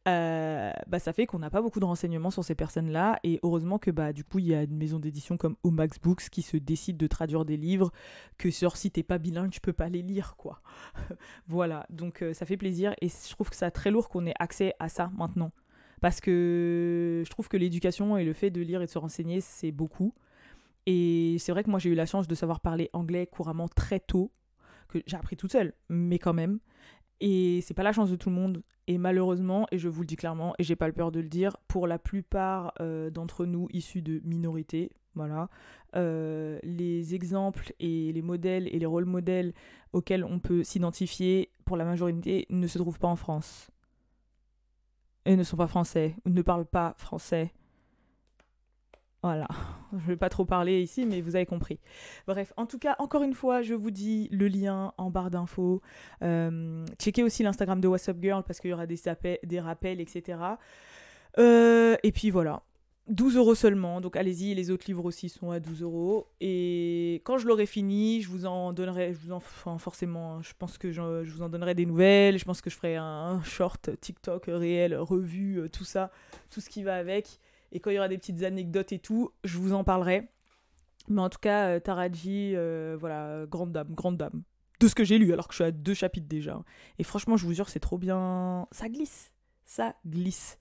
euh, 0.08 0.72
bah, 0.86 0.98
ça 0.98 1.12
fait 1.12 1.26
qu'on 1.26 1.38
n'a 1.38 1.50
pas 1.50 1.62
beaucoup 1.62 1.80
de 1.80 1.84
renseignements 1.84 2.30
sur 2.30 2.44
ces 2.44 2.54
personnes-là. 2.54 3.18
Et 3.24 3.38
heureusement 3.42 3.78
que 3.78 3.90
bah, 3.90 4.12
du 4.12 4.24
coup, 4.24 4.38
il 4.38 4.46
y 4.46 4.54
a 4.54 4.62
une 4.62 4.76
maison 4.76 4.98
d'édition 4.98 5.36
comme 5.36 5.56
Omax 5.62 5.98
Books 6.00 6.28
qui 6.30 6.42
se 6.42 6.56
décide 6.56 6.96
de 6.96 7.06
traduire 7.06 7.44
des 7.44 7.56
livres 7.56 7.92
que 8.38 8.50
sur 8.50 8.76
si 8.76 8.90
t'es 8.90 9.02
pas 9.02 9.18
bilingue, 9.18 9.50
tu 9.50 9.60
peux 9.60 9.72
pas 9.72 9.88
les 9.88 10.02
lire, 10.02 10.36
quoi. 10.36 10.62
voilà, 11.48 11.86
donc 11.90 12.22
euh, 12.22 12.32
ça 12.32 12.46
fait 12.46 12.56
plaisir. 12.56 12.94
Et 13.00 13.08
je 13.08 13.30
trouve 13.30 13.50
que 13.50 13.56
c'est 13.56 13.70
très 13.70 13.90
lourd 13.90 14.08
qu'on 14.08 14.26
ait 14.26 14.34
accès 14.38 14.74
à 14.78 14.88
ça 14.88 15.10
maintenant. 15.16 15.52
Parce 16.00 16.20
que 16.20 17.22
je 17.24 17.30
trouve 17.30 17.48
que 17.48 17.56
l'éducation 17.56 18.16
et 18.16 18.24
le 18.24 18.32
fait 18.32 18.50
de 18.50 18.60
lire 18.60 18.82
et 18.82 18.86
de 18.86 18.90
se 18.90 18.98
renseigner, 18.98 19.40
c'est 19.40 19.72
beaucoup. 19.72 20.14
Et 20.86 21.36
c'est 21.38 21.52
vrai 21.52 21.64
que 21.64 21.70
moi, 21.70 21.78
j'ai 21.78 21.90
eu 21.90 21.94
la 21.94 22.06
chance 22.06 22.28
de 22.28 22.34
savoir 22.34 22.60
parler 22.60 22.88
anglais 22.92 23.26
couramment 23.26 23.68
très 23.68 24.00
tôt, 24.00 24.32
que 24.88 24.98
j'ai 25.06 25.16
appris 25.16 25.36
toute 25.36 25.52
seule, 25.52 25.74
mais 25.88 26.18
quand 26.18 26.32
même. 26.32 26.60
Et 27.20 27.60
c'est 27.62 27.74
pas 27.74 27.82
la 27.82 27.92
chance 27.92 28.10
de 28.10 28.16
tout 28.16 28.30
le 28.30 28.36
monde. 28.36 28.62
Et 28.86 28.96
malheureusement, 28.96 29.66
et 29.70 29.78
je 29.78 29.88
vous 29.88 30.00
le 30.00 30.06
dis 30.06 30.16
clairement, 30.16 30.54
et 30.58 30.62
j'ai 30.62 30.76
pas 30.76 30.86
le 30.86 30.94
peur 30.94 31.12
de 31.12 31.20
le 31.20 31.28
dire, 31.28 31.56
pour 31.68 31.86
la 31.86 31.98
plupart 31.98 32.72
euh, 32.80 33.10
d'entre 33.10 33.44
nous 33.44 33.68
issus 33.72 34.00
de 34.00 34.20
minorités, 34.24 34.92
voilà, 35.14 35.50
euh, 35.96 36.58
les 36.62 37.14
exemples 37.14 37.72
et 37.80 38.12
les 38.12 38.22
modèles 38.22 38.68
et 38.74 38.78
les 38.78 38.86
rôles 38.86 39.04
modèles 39.04 39.52
auxquels 39.92 40.24
on 40.24 40.38
peut 40.38 40.62
s'identifier 40.62 41.50
pour 41.64 41.76
la 41.76 41.84
majorité 41.84 42.46
ne 42.50 42.66
se 42.66 42.78
trouvent 42.78 42.98
pas 42.98 43.08
en 43.08 43.16
France. 43.16 43.70
Et 45.26 45.36
ne 45.36 45.42
sont 45.42 45.56
pas 45.58 45.66
français, 45.66 46.16
ou 46.24 46.30
ne 46.30 46.40
parlent 46.40 46.64
pas 46.64 46.94
français. 46.96 47.52
Voilà, 49.22 49.48
je 49.92 49.96
ne 49.96 50.02
vais 50.02 50.16
pas 50.16 50.28
trop 50.28 50.44
parler 50.44 50.80
ici, 50.80 51.04
mais 51.04 51.20
vous 51.20 51.34
avez 51.34 51.46
compris. 51.46 51.78
Bref, 52.26 52.52
en 52.56 52.66
tout 52.66 52.78
cas, 52.78 52.96
encore 52.98 53.22
une 53.22 53.34
fois, 53.34 53.62
je 53.62 53.74
vous 53.74 53.90
dis 53.90 54.28
le 54.30 54.48
lien 54.48 54.92
en 54.96 55.10
barre 55.10 55.30
d'infos. 55.30 55.82
Euh, 56.22 56.84
checkez 57.00 57.22
aussi 57.22 57.42
l'Instagram 57.42 57.80
de 57.80 57.88
What's 57.88 58.08
Up 58.08 58.18
Girl 58.20 58.42
parce 58.44 58.60
qu'il 58.60 58.70
y 58.70 58.72
aura 58.72 58.86
des, 58.86 59.00
des 59.42 59.60
rappels, 59.60 60.00
etc. 60.00 60.38
Euh, 61.38 61.96
et 62.02 62.12
puis 62.12 62.30
voilà, 62.30 62.62
12 63.08 63.36
euros 63.36 63.54
seulement, 63.54 64.00
donc 64.00 64.16
allez-y, 64.16 64.54
les 64.54 64.70
autres 64.70 64.84
livres 64.86 65.04
aussi 65.04 65.28
sont 65.28 65.50
à 65.50 65.60
12 65.60 65.82
euros. 65.82 66.28
Et 66.40 67.22
quand 67.24 67.38
je 67.38 67.46
l'aurai 67.46 67.66
fini, 67.66 68.20
je 68.20 68.28
vous 68.28 68.44
en 68.44 68.72
donnerai, 68.72 69.14
je 69.14 69.18
vous 69.18 69.32
en, 69.32 69.36
enfin, 69.36 69.78
forcément, 69.78 70.42
je 70.42 70.52
pense 70.58 70.76
que 70.76 70.92
je, 70.92 71.00
vous 71.00 71.42
en 71.42 71.48
donnerai 71.48 71.74
des 71.74 71.86
nouvelles, 71.86 72.38
je 72.38 72.44
pense 72.44 72.60
que 72.60 72.70
je 72.70 72.76
ferai 72.76 72.96
un, 72.96 73.42
short 73.42 73.90
TikTok 74.00 74.44
réel, 74.48 74.94
revue, 74.94 75.60
euh, 75.60 75.68
tout 75.68 75.84
ça, 75.84 76.10
tout 76.50 76.60
ce 76.60 76.68
qui 76.68 76.82
va 76.82 76.96
avec. 76.96 77.40
Et 77.72 77.80
quand 77.80 77.90
il 77.90 77.94
y 77.94 77.98
aura 77.98 78.08
des 78.08 78.18
petites 78.18 78.42
anecdotes 78.42 78.92
et 78.92 78.98
tout, 78.98 79.30
je 79.44 79.58
vous 79.58 79.72
en 79.72 79.84
parlerai. 79.84 80.28
Mais 81.08 81.20
en 81.20 81.28
tout 81.28 81.38
cas, 81.40 81.68
euh, 81.68 81.80
Taraji, 81.80 82.52
euh, 82.54 82.96
voilà, 82.98 83.46
grande 83.46 83.72
dame, 83.72 83.94
grande 83.94 84.16
dame. 84.16 84.42
De 84.80 84.88
ce 84.88 84.94
que 84.94 85.04
j'ai 85.04 85.18
lu, 85.18 85.32
alors 85.32 85.48
que 85.48 85.54
je 85.54 85.56
suis 85.56 85.64
à 85.64 85.72
deux 85.72 85.94
chapitres 85.94 86.28
déjà. 86.28 86.62
Et 86.98 87.04
franchement, 87.04 87.36
je 87.36 87.44
vous 87.44 87.52
jure, 87.52 87.68
c'est 87.68 87.80
trop 87.80 87.98
bien. 87.98 88.66
Ça 88.70 88.88
glisse, 88.88 89.32
ça 89.64 89.96
glisse. 90.06 90.58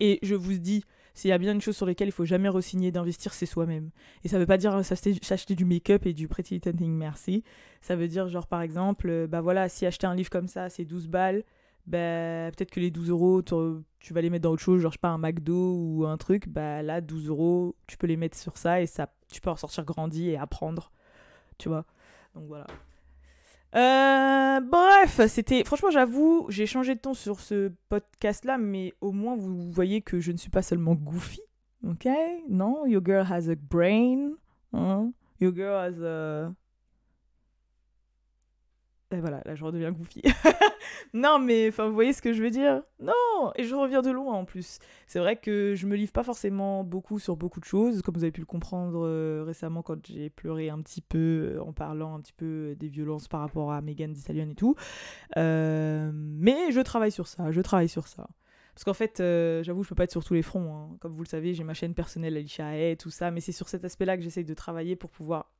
Et 0.00 0.18
je 0.22 0.34
vous 0.34 0.52
dis, 0.54 0.84
s'il 1.14 1.30
y 1.30 1.32
a 1.32 1.38
bien 1.38 1.52
une 1.52 1.60
chose 1.60 1.76
sur 1.76 1.86
laquelle 1.86 2.08
il 2.08 2.12
faut 2.12 2.24
jamais 2.24 2.48
resigner 2.48 2.90
d'investir, 2.90 3.32
c'est 3.32 3.46
soi-même. 3.46 3.90
Et 4.24 4.28
ça 4.28 4.38
veut 4.38 4.46
pas 4.46 4.58
dire 4.58 4.84
s'acheter 4.84 5.54
du 5.54 5.64
make-up 5.64 6.06
et 6.06 6.12
du 6.12 6.26
Pretty 6.26 6.60
Thing 6.60 6.92
Merci. 6.92 7.44
Ça 7.80 7.94
veut 7.94 8.08
dire, 8.08 8.28
genre, 8.28 8.48
par 8.48 8.62
exemple, 8.62 9.08
euh, 9.08 9.26
bah 9.28 9.40
voilà, 9.40 9.68
si 9.68 9.86
acheter 9.86 10.06
un 10.06 10.14
livre 10.14 10.30
comme 10.30 10.48
ça, 10.48 10.68
c'est 10.68 10.84
12 10.84 11.06
balles, 11.06 11.44
bah 11.86 12.50
peut-être 12.50 12.70
que 12.70 12.80
les 12.80 12.90
12 12.90 13.10
euros, 13.10 13.42
tu 13.42 14.14
vas 14.14 14.20
les 14.20 14.30
mettre 14.30 14.44
dans 14.44 14.52
autre 14.52 14.62
chose, 14.62 14.80
genre, 14.80 14.92
je 14.92 14.96
sais 14.96 15.00
pas, 15.00 15.08
un 15.08 15.18
McDo 15.18 15.76
ou 15.76 16.06
un 16.06 16.16
truc, 16.16 16.48
bah 16.48 16.82
là, 16.82 17.00
12 17.00 17.28
euros, 17.28 17.76
tu 17.86 17.96
peux 17.96 18.06
les 18.06 18.16
mettre 18.16 18.36
sur 18.38 18.56
ça 18.56 18.80
et 18.80 18.86
ça, 18.86 19.12
tu 19.30 19.40
peux 19.40 19.50
en 19.50 19.56
sortir 19.56 19.84
grandi 19.84 20.30
et 20.30 20.36
apprendre. 20.36 20.90
Tu 21.58 21.68
vois 21.68 21.84
Donc 22.34 22.44
voilà. 22.46 22.66
Euh, 23.74 24.60
bref, 24.60 25.26
c'était. 25.26 25.64
Franchement, 25.64 25.90
j'avoue, 25.90 26.46
j'ai 26.48 26.66
changé 26.66 26.94
de 26.94 27.00
ton 27.00 27.12
sur 27.12 27.40
ce 27.40 27.72
podcast-là, 27.88 28.56
mais 28.56 28.94
au 29.00 29.10
moins 29.10 29.36
vous 29.36 29.70
voyez 29.72 30.00
que 30.00 30.20
je 30.20 30.30
ne 30.32 30.36
suis 30.36 30.50
pas 30.50 30.62
seulement 30.62 30.94
goofy. 30.94 31.40
Ok? 31.86 32.08
Non, 32.48 32.86
your 32.86 33.02
girl 33.04 33.26
has 33.30 33.50
a 33.50 33.56
brain. 33.56 34.34
Hein? 34.72 35.12
Your 35.40 35.52
girl 35.54 35.76
has 35.76 36.00
a. 36.02 36.52
Et 39.14 39.20
voilà, 39.20 39.40
là 39.44 39.54
je 39.54 39.64
redeviens 39.64 39.92
goofy. 39.92 40.22
non, 41.14 41.38
mais 41.38 41.68
enfin, 41.68 41.86
vous 41.86 41.94
voyez 41.94 42.12
ce 42.12 42.20
que 42.20 42.32
je 42.32 42.42
veux 42.42 42.50
dire? 42.50 42.82
Non 43.00 43.52
Et 43.56 43.64
je 43.64 43.74
reviens 43.74 44.02
de 44.02 44.10
loin 44.10 44.34
en 44.34 44.44
plus. 44.44 44.78
C'est 45.06 45.18
vrai 45.18 45.36
que 45.36 45.74
je 45.74 45.86
me 45.86 45.96
livre 45.96 46.12
pas 46.12 46.22
forcément 46.22 46.84
beaucoup 46.84 47.18
sur 47.18 47.36
beaucoup 47.36 47.60
de 47.60 47.64
choses, 47.64 48.02
comme 48.02 48.14
vous 48.14 48.24
avez 48.24 48.32
pu 48.32 48.40
le 48.40 48.46
comprendre 48.46 49.06
euh, 49.06 49.44
récemment 49.46 49.82
quand 49.82 50.04
j'ai 50.06 50.30
pleuré 50.30 50.70
un 50.70 50.80
petit 50.80 51.00
peu 51.00 51.54
euh, 51.54 51.62
en 51.62 51.72
parlant 51.72 52.14
un 52.14 52.20
petit 52.20 52.32
peu 52.32 52.74
des 52.78 52.88
violences 52.88 53.28
par 53.28 53.40
rapport 53.40 53.72
à 53.72 53.80
Megan 53.80 54.12
Thee 54.12 54.20
Stallion 54.20 54.50
et 54.50 54.54
tout. 54.54 54.74
Euh, 55.36 56.10
mais 56.14 56.72
je 56.72 56.80
travaille 56.80 57.12
sur 57.12 57.26
ça, 57.26 57.50
je 57.50 57.60
travaille 57.60 57.88
sur 57.88 58.06
ça. 58.08 58.28
Parce 58.74 58.82
qu'en 58.82 58.94
fait, 58.94 59.18
j'avoue, 59.62 59.84
je 59.84 59.88
peux 59.88 59.94
pas 59.94 60.02
être 60.02 60.10
sur 60.10 60.24
tous 60.24 60.34
les 60.34 60.42
fronts. 60.42 60.74
Hein. 60.74 60.96
Comme 60.98 61.14
vous 61.14 61.22
le 61.22 61.28
savez, 61.28 61.54
j'ai 61.54 61.62
ma 61.62 61.74
chaîne 61.74 61.94
personnelle 61.94 62.36
Alicia 62.36 62.74
Hay, 62.74 62.96
tout 62.96 63.10
ça, 63.10 63.30
mais 63.30 63.40
c'est 63.40 63.52
sur 63.52 63.68
cet 63.68 63.84
aspect-là 63.84 64.16
que 64.16 64.22
j'essaye 64.24 64.44
de 64.44 64.54
travailler 64.54 64.96
pour 64.96 65.10
pouvoir 65.10 65.53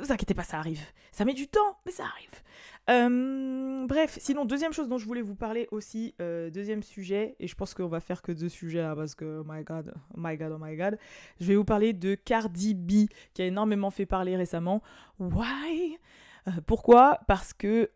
vous 0.00 0.12
inquiétez 0.12 0.34
pas, 0.34 0.42
ça 0.42 0.58
arrive. 0.58 0.80
Ça 1.12 1.24
met 1.24 1.34
du 1.34 1.48
temps, 1.48 1.78
mais 1.84 1.92
ça 1.92 2.04
arrive. 2.04 2.42
Euh, 2.90 3.86
bref, 3.86 4.18
sinon, 4.20 4.44
deuxième 4.44 4.72
chose 4.72 4.88
dont 4.88 4.98
je 4.98 5.04
voulais 5.04 5.20
vous 5.20 5.34
parler 5.34 5.68
aussi, 5.70 6.14
euh, 6.20 6.48
deuxième 6.50 6.82
sujet, 6.82 7.36
et 7.38 7.46
je 7.46 7.54
pense 7.54 7.74
qu'on 7.74 7.88
va 7.88 8.00
faire 8.00 8.22
que 8.22 8.32
deux 8.32 8.48
sujets 8.48 8.80
là, 8.80 8.96
parce 8.96 9.14
que, 9.14 9.42
oh 9.42 9.46
my 9.46 9.62
god, 9.62 9.92
oh 10.14 10.16
my 10.16 10.36
god, 10.36 10.52
oh 10.54 10.58
my 10.60 10.74
god, 10.76 10.98
je 11.40 11.46
vais 11.46 11.56
vous 11.56 11.64
parler 11.64 11.92
de 11.92 12.14
Cardi 12.14 12.74
B, 12.74 13.08
qui 13.34 13.42
a 13.42 13.46
énormément 13.46 13.90
fait 13.90 14.06
parler 14.06 14.36
récemment. 14.36 14.82
Why? 15.18 15.98
Euh, 16.46 16.52
Pourquoi? 16.66 17.20
Parce 17.28 17.52
que 17.52 17.90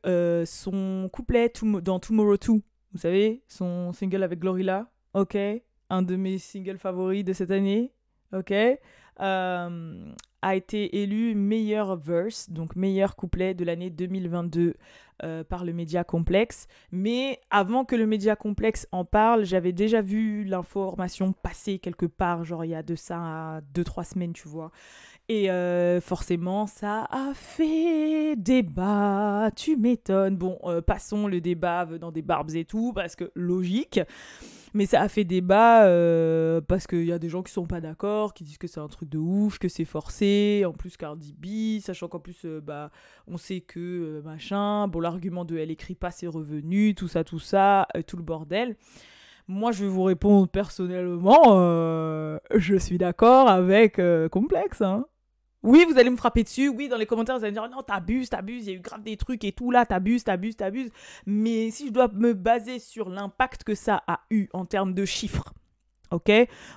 son 0.47 1.09
couplet 1.11 1.51
dans 1.83 1.99
Tomorrow 1.99 2.37
2, 2.37 2.53
vous 2.93 2.99
savez, 2.99 3.43
son 3.49 3.93
single 3.93 4.23
avec 4.23 4.41
Glorilla, 4.41 4.91
ok, 5.15 5.39
un 5.89 6.03
de 6.03 6.17
mes 6.17 6.37
singles 6.39 6.79
favoris 6.79 7.25
de 7.25 7.33
cette 7.33 7.51
année, 7.51 7.93
ok, 8.35 8.53
a 10.43 10.57
été 10.57 11.03
élu 11.03 11.35
meilleur 11.35 11.97
verse, 11.97 12.51
donc 12.51 12.77
meilleur 12.77 13.17
couplet 13.17 13.55
de 13.55 13.65
l'année 13.65 13.91
2022 13.91 14.75
euh, 15.25 15.45
par 15.45 15.65
le 15.65 15.73
Média 15.73 16.03
Complexe. 16.03 16.67
Mais 16.91 17.41
avant 17.51 17.85
que 17.85 17.95
le 17.95 18.07
Média 18.07 18.35
Complexe 18.35 18.89
en 18.91 19.05
parle, 19.05 19.45
j'avais 19.45 19.73
déjà 19.73 20.03
vu 20.03 20.43
l'information 20.45 21.33
passer 21.33 21.79
quelque 21.79 22.07
part, 22.07 22.45
genre 22.45 22.65
il 22.65 22.71
y 22.71 22.75
a 22.75 22.83
de 22.83 22.97
ça 22.97 23.61
2-3 23.75 24.05
semaines, 24.15 24.33
tu 24.33 24.49
vois. 24.49 24.73
Et 25.29 25.49
euh, 25.51 26.01
forcément, 26.01 26.67
ça 26.67 27.07
a 27.11 27.33
fait 27.35 28.35
débat, 28.37 29.51
tu 29.55 29.77
m'étonnes. 29.77 30.37
Bon, 30.37 30.59
euh, 30.65 30.81
passons 30.81 31.29
le 31.29 31.41
débat 31.41 31.85
venant 31.85 32.11
des 32.11 32.23
barbes 32.23 32.51
et 32.57 32.65
tout, 32.65 32.93
parce 32.93 33.15
que 33.15 33.31
logique. 33.37 34.01
Mais 34.75 34.87
ça 34.87 35.03
a 35.03 35.09
fait 35.09 35.25
débat 35.25 35.85
euh, 35.85 36.63
parce 36.63 36.87
qu'il 36.87 37.05
y 37.05 37.13
a 37.13 37.19
des 37.19 37.29
gens 37.29 37.43
qui 37.43 37.53
sont 37.53 37.67
pas 37.67 37.81
d'accord, 37.81 38.33
qui 38.33 38.43
disent 38.43 38.57
que 38.57 38.67
c'est 38.67 38.81
un 38.81 38.89
truc 38.89 39.11
de 39.11 39.19
ouf, 39.19 39.59
que 39.59 39.69
c'est 39.69 39.85
forcé. 39.85 40.65
En 40.67 40.73
plus, 40.73 40.97
Cardi 40.97 41.35
B, 41.39 41.81
sachant 41.83 42.09
qu'en 42.09 42.21
plus, 42.21 42.41
euh, 42.45 42.61
bah, 42.61 42.91
on 43.27 43.37
sait 43.37 43.61
que 43.61 43.81
euh, 43.81 44.23
machin. 44.23 44.89
Bon, 44.89 45.01
l'argument 45.01 45.45
de 45.45 45.59
elle 45.59 45.71
écrit 45.71 45.95
pas 45.95 46.11
ses 46.11 46.27
revenus, 46.27 46.95
tout 46.95 47.09
ça, 47.09 47.23
tout 47.23 47.39
ça, 47.39 47.87
tout 48.07 48.17
le 48.17 48.23
bordel. 48.23 48.77
Moi, 49.47 49.73
je 49.73 49.85
vais 49.85 49.91
vous 49.91 50.05
répondre 50.05 50.49
personnellement, 50.49 52.39
je 52.55 52.77
suis 52.77 52.97
d'accord 52.97 53.49
avec 53.49 54.01
Complexe. 54.31 54.81
Hein. 54.81 55.05
Oui, 55.63 55.85
vous 55.89 55.97
allez 55.97 56.11
me 56.11 56.17
frapper 56.17 56.43
dessus. 56.43 56.69
Oui, 56.69 56.89
dans 56.89 56.97
les 56.97 57.07
commentaires, 57.07 57.39
vous 57.39 57.45
allez 57.45 57.53
me 57.53 57.61
dire 57.61 57.69
non, 57.71 57.83
t'abuses, 57.83 58.31
t'abuses, 58.31 58.67
il 58.67 58.71
y 58.71 58.75
a 58.75 58.79
eu 58.79 58.81
grave 58.81 59.03
des 59.03 59.17
trucs 59.17 59.45
et 59.45 59.53
tout 59.53 59.71
là, 59.71 59.87
t'abuses, 59.87 60.25
t'abuses, 60.25 60.57
t'abuses. 60.57 60.91
Mais 61.27 61.71
si 61.71 61.87
je 61.87 61.93
dois 61.93 62.09
me 62.09 62.35
baser 62.35 62.79
sur 62.81 63.09
l'impact 63.09 63.63
que 63.63 63.75
ça 63.75 64.03
a 64.07 64.21
eu 64.31 64.49
en 64.53 64.65
termes 64.65 64.93
de 64.93 65.05
chiffres, 65.05 65.53
ok? 66.11 66.31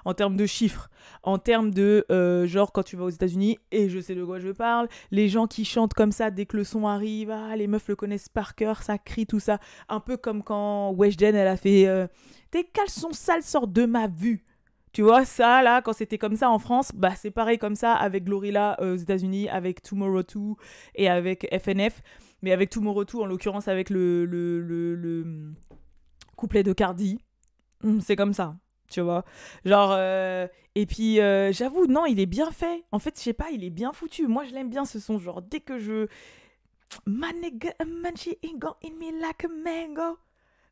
En 0.06 0.14
termes 0.14 0.36
de 0.36 0.46
chiffres, 0.46 0.90
en 1.24 1.40
termes 1.40 1.72
de 1.72 2.06
euh, 2.12 2.46
genre 2.46 2.72
quand 2.72 2.84
tu 2.84 2.96
vas 2.96 3.06
aux 3.06 3.10
États-Unis, 3.10 3.58
et 3.72 3.90
je 3.90 4.00
sais 4.00 4.14
de 4.14 4.24
quoi 4.24 4.40
je 4.40 4.50
parle, 4.50 4.88
les 5.10 5.30
gens 5.30 5.48
qui 5.48 5.66
chantent 5.66 5.96
comme 5.96 6.12
ça 6.12 6.30
dès 6.30 6.46
que 6.46 6.56
le 6.56 6.64
son 6.64 6.86
arrive, 6.86 7.32
ah, 7.32 7.56
les 7.56 7.66
meufs 7.66 7.88
le 7.88 7.96
connaissent 7.96 8.30
par 8.30 8.54
cœur, 8.54 8.84
ça 8.84 9.00
crie, 9.00 9.26
tout 9.26 9.40
ça. 9.40 9.60
Un 9.90 10.00
peu 10.00 10.16
comme 10.16 10.44
quand 10.44 10.92
Weshden, 10.92 11.36
elle 11.36 11.48
a 11.48 11.58
fait 11.58 11.88
euh, 11.88 12.08
Tes 12.52 12.64
caleçons 12.64 13.14
sales 13.14 13.42
sortent 13.44 13.74
de 13.74 13.86
ma 13.86 14.08
vue. 14.08 14.46
Tu 14.96 15.02
vois, 15.02 15.26
ça, 15.26 15.62
là, 15.62 15.82
quand 15.82 15.92
c'était 15.92 16.18
comme 16.18 16.38
ça 16.38 16.50
en 16.50 16.58
France, 16.58 16.94
bah, 16.96 17.14
c'est 17.18 17.30
pareil 17.30 17.58
comme 17.58 17.76
ça 17.76 17.96
avec 17.96 18.24
Glorilla 18.24 18.78
euh, 18.80 18.94
aux 18.94 18.96
États-Unis, 18.96 19.50
avec 19.50 19.82
Tomorrow 19.82 20.24
2 20.24 20.40
et 20.96 21.10
avec 21.10 21.46
FNF. 21.54 22.02
Mais 22.42 22.54
avec 22.54 22.70
Tomorrow 22.70 23.04
2, 23.04 23.18
en 23.18 23.26
l'occurrence, 23.26 23.68
avec 23.68 23.90
le, 23.90 24.24
le, 24.24 25.22
hum, 25.26 25.56
couplet 26.38 26.64
de 26.64 26.72
Cardi. 26.72 27.20
Hum, 27.84 28.00
c'est 28.00 28.16
comme 28.16 28.32
ça, 28.32 28.56
tu 28.90 29.02
vois. 29.02 29.26
Genre, 29.66 29.92
euh, 29.92 30.48
et 30.76 30.86
puis, 30.86 31.20
euh, 31.20 31.52
j'avoue, 31.52 31.88
non, 31.88 32.06
il 32.06 32.22
est 32.22 32.26
bien 32.26 32.50
fait. 32.52 32.86
En 32.94 33.00
fait, 33.00 33.18
je 33.18 33.22
sais 33.22 33.34
pas, 33.34 33.50
il 33.52 33.66
est 33.66 33.72
bien 33.72 33.92
foutu. 33.92 34.28
Moi, 34.28 34.46
je 34.46 34.54
l'aime 34.54 34.70
bien 34.70 34.86
ce 34.86 35.02
son. 35.02 35.20
Genre, 35.20 35.42
dès 35.42 35.60
que 35.60 35.78
je. 35.78 36.08
Man, 37.06 37.36
in 37.44 37.86
me 37.86 39.20
like 39.20 39.44
a 39.44 39.50
mango. 39.50 40.18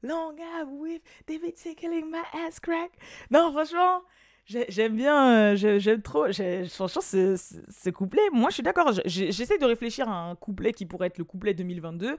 Long 0.04 0.36
with 0.80 1.02
David 1.28 1.56
tickling 1.56 2.12
my 2.12 2.24
ass 2.46 2.60
crack. 2.60 2.92
Non, 3.32 3.52
franchement, 3.54 4.02
j'aime 4.46 4.98
bien, 4.98 5.54
euh, 5.54 5.56
j'aime 5.56 6.02
trop. 6.02 6.26
Franchement, 6.70 7.02
ce, 7.02 7.90
couplet, 7.90 8.22
moi 8.34 8.50
je 8.50 8.56
suis 8.56 8.64
d'accord. 8.64 8.92
J'essaie 9.06 9.58
de 9.58 9.66
réfléchir 9.66 10.10
à 10.10 10.30
un 10.30 10.36
couplet 10.36 10.74
qui 10.74 10.86
pourrait 10.86 11.08
être 11.08 11.18
le 11.18 11.24
couplet 11.24 11.54
2022. 11.54 12.18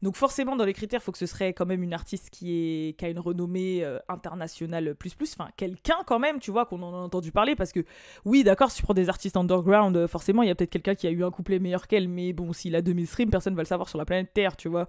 Donc 0.00 0.14
forcément, 0.14 0.54
dans 0.54 0.64
les 0.64 0.72
critères, 0.72 1.00
il 1.02 1.04
faut 1.04 1.12
que 1.12 1.18
ce 1.18 1.26
serait 1.26 1.52
quand 1.52 1.66
même 1.66 1.82
une 1.82 1.92
artiste 1.92 2.30
qui, 2.30 2.94
qui 2.96 3.04
a 3.04 3.08
une 3.08 3.18
renommée 3.18 3.84
euh, 3.84 3.98
internationale 4.08 4.94
plus 4.94 5.14
plus. 5.14 5.34
Enfin, 5.36 5.50
quelqu'un 5.56 5.98
quand 6.06 6.20
même, 6.20 6.38
tu 6.38 6.50
vois, 6.50 6.66
qu'on 6.66 6.82
en 6.82 6.94
a 6.94 6.98
entendu 6.98 7.32
parler. 7.32 7.56
Parce 7.56 7.72
que 7.72 7.80
oui, 8.24 8.44
d'accord, 8.44 8.70
si 8.70 8.78
tu 8.78 8.84
prends 8.84 8.94
des 8.94 9.08
artistes 9.08 9.36
underground, 9.36 9.96
euh, 9.96 10.06
forcément, 10.06 10.42
il 10.42 10.48
y 10.48 10.50
a 10.50 10.54
peut-être 10.54 10.70
quelqu'un 10.70 10.94
qui 10.94 11.06
a 11.06 11.10
eu 11.10 11.24
un 11.24 11.30
couplet 11.30 11.58
meilleur 11.58 11.88
qu'elle. 11.88 12.08
Mais 12.08 12.32
bon, 12.32 12.52
s'il 12.52 12.76
a 12.76 12.80
2000 12.80 13.06
streams, 13.06 13.30
personne 13.30 13.54
ne 13.54 13.56
va 13.56 13.62
le 13.62 13.68
savoir 13.68 13.88
sur 13.88 13.98
la 13.98 14.04
planète 14.04 14.32
Terre, 14.32 14.56
tu 14.56 14.68
vois. 14.68 14.88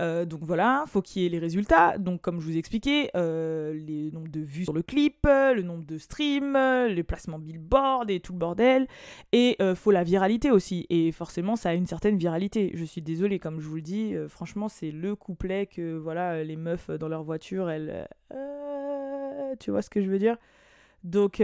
Euh, 0.00 0.24
donc 0.24 0.40
voilà, 0.42 0.84
faut 0.86 1.02
qu'il 1.02 1.22
y 1.22 1.26
ait 1.26 1.28
les 1.28 1.38
résultats. 1.38 1.98
Donc 1.98 2.20
comme 2.20 2.40
je 2.40 2.46
vous 2.46 2.56
ai 2.56 2.58
expliqué, 2.58 3.10
euh, 3.16 3.72
les 3.74 4.10
nombres 4.10 4.30
de 4.30 4.40
vues 4.40 4.64
sur 4.64 4.72
le 4.72 4.82
clip, 4.82 5.18
le 5.24 5.62
nombre 5.62 5.84
de 5.84 5.98
streams, 5.98 6.56
les 6.88 7.02
placements 7.02 7.38
billboard 7.38 8.10
et 8.10 8.20
tout 8.20 8.32
le 8.32 8.38
bordel. 8.38 8.86
Et 9.32 9.56
euh, 9.60 9.74
faut 9.74 9.90
la 9.90 10.04
viralité 10.04 10.50
aussi. 10.50 10.86
Et 10.90 11.12
forcément, 11.12 11.56
ça 11.56 11.70
a 11.70 11.74
une 11.74 11.86
certaine 11.86 12.16
viralité. 12.16 12.72
Je 12.74 12.84
suis 12.84 13.02
désolée, 13.02 13.38
comme 13.38 13.60
je 13.60 13.68
vous 13.68 13.76
le 13.76 13.82
dis, 13.82 14.14
franchement, 14.28 14.68
c'est 14.68 14.90
le 14.90 15.14
couplet 15.16 15.66
que 15.66 15.96
voilà, 15.96 16.42
les 16.42 16.56
meufs 16.56 16.90
dans 16.90 17.08
leur 17.08 17.22
voiture, 17.22 17.70
elles... 17.70 18.08
tu 19.60 19.70
vois 19.70 19.82
ce 19.82 19.90
que 19.90 20.02
je 20.02 20.08
veux 20.10 20.18
dire? 20.18 20.36
Donc... 21.02 21.42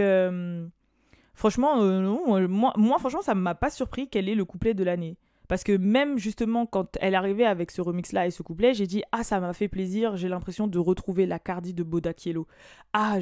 Franchement, 1.33 1.81
non, 1.81 2.47
moi, 2.47 2.73
moi, 2.77 2.99
franchement, 2.99 3.21
ça 3.21 3.33
m'a 3.33 3.55
pas 3.55 3.69
surpris 3.69 4.07
quel 4.09 4.29
est 4.29 4.35
le 4.35 4.45
couplet 4.45 4.73
de 4.73 4.83
l'année. 4.83 5.17
Parce 5.51 5.65
que 5.65 5.75
même 5.75 6.17
justement 6.17 6.65
quand 6.65 6.97
elle 7.01 7.13
arrivait 7.13 7.43
avec 7.43 7.71
ce 7.71 7.81
remix-là 7.81 8.25
et 8.25 8.31
ce 8.31 8.41
couplet, 8.41 8.73
j'ai 8.73 8.87
dit 8.87 9.03
ah 9.11 9.21
ça 9.21 9.41
m'a 9.41 9.51
fait 9.51 9.67
plaisir, 9.67 10.15
j'ai 10.15 10.29
l'impression 10.29 10.65
de 10.65 10.79
retrouver 10.79 11.25
la 11.25 11.39
Cardi 11.39 11.73
de 11.73 11.83
Boda 11.83 12.13
Kielo. 12.13 12.47
Ah 12.93 13.17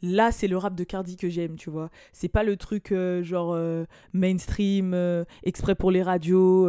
là 0.00 0.30
c'est 0.30 0.46
le 0.46 0.56
rap 0.56 0.76
de 0.76 0.84
Cardi 0.84 1.16
que 1.16 1.28
j'aime, 1.28 1.56
tu 1.56 1.70
vois. 1.70 1.90
C'est 2.12 2.28
pas 2.28 2.44
le 2.44 2.56
truc 2.56 2.92
euh, 2.92 3.24
genre 3.24 3.54
euh, 3.54 3.84
mainstream, 4.12 4.94
euh, 4.94 5.24
exprès 5.42 5.74
pour 5.74 5.90
les 5.90 6.04
radios, 6.04 6.68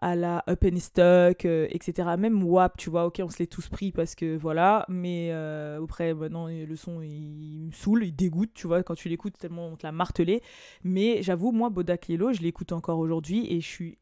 à 0.00 0.16
la 0.16 0.42
Up 0.48 0.64
and 0.64 0.80
Stuck, 0.80 1.44
etc. 1.44 2.08
Même 2.18 2.42
WAP, 2.42 2.78
tu 2.78 2.88
vois, 2.88 3.04
ok 3.04 3.20
on 3.22 3.28
se 3.28 3.40
l'est 3.40 3.52
tous 3.52 3.68
pris 3.68 3.92
parce 3.92 4.14
que 4.14 4.38
voilà, 4.38 4.86
mais 4.88 5.30
après 5.30 6.14
maintenant 6.14 6.46
le 6.46 6.74
son 6.74 7.02
il, 7.02 7.66
me 7.66 7.72
saoule, 7.72 8.02
il 8.02 8.16
dégoûte, 8.16 8.52
tu 8.54 8.66
vois, 8.66 8.82
quand 8.82 8.94
tu 8.94 9.10
l'écoutes 9.10 9.36
tellement 9.38 9.66
on 9.66 9.76
te 9.76 9.86
l'a 9.86 9.92
martelé. 9.92 10.40
Mais 10.84 11.22
j'avoue, 11.22 11.52
moi 11.52 11.68
Boda 11.68 11.98
Kielo, 11.98 12.32
je 12.32 12.40
l'écoute 12.40 12.72
encore 12.72 12.98
aujourd'hui 12.98 13.46
et 13.52 13.60
je 13.60 13.66
suis 13.66 13.98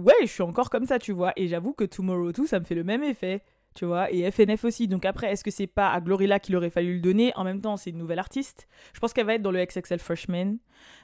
ouais, 0.00 0.14
je 0.22 0.26
suis 0.26 0.42
encore 0.42 0.70
comme 0.70 0.86
ça, 0.86 0.98
tu 0.98 1.12
vois. 1.12 1.32
Et 1.36 1.48
j'avoue 1.48 1.72
que 1.72 1.84
Tomorrow 1.84 2.32
2, 2.32 2.46
ça 2.46 2.60
me 2.60 2.64
fait 2.64 2.74
le 2.74 2.84
même 2.84 3.02
effet, 3.02 3.42
tu 3.74 3.84
vois. 3.84 4.10
Et 4.12 4.28
FNF 4.30 4.64
aussi. 4.64 4.88
Donc 4.88 5.04
après, 5.04 5.30
est-ce 5.32 5.44
que 5.44 5.50
c'est 5.50 5.66
pas 5.66 5.90
à 5.90 6.00
Glorilla 6.00 6.38
qu'il 6.38 6.56
aurait 6.56 6.70
fallu 6.70 6.94
le 6.94 7.00
donner? 7.00 7.32
En 7.36 7.44
même 7.44 7.60
temps, 7.60 7.76
c'est 7.76 7.90
une 7.90 7.98
nouvelle 7.98 8.18
artiste. 8.18 8.68
Je 8.92 9.00
pense 9.00 9.12
qu'elle 9.12 9.26
va 9.26 9.34
être 9.34 9.42
dans 9.42 9.50
le 9.50 9.64
XXL 9.64 9.98
Freshman. 9.98 10.56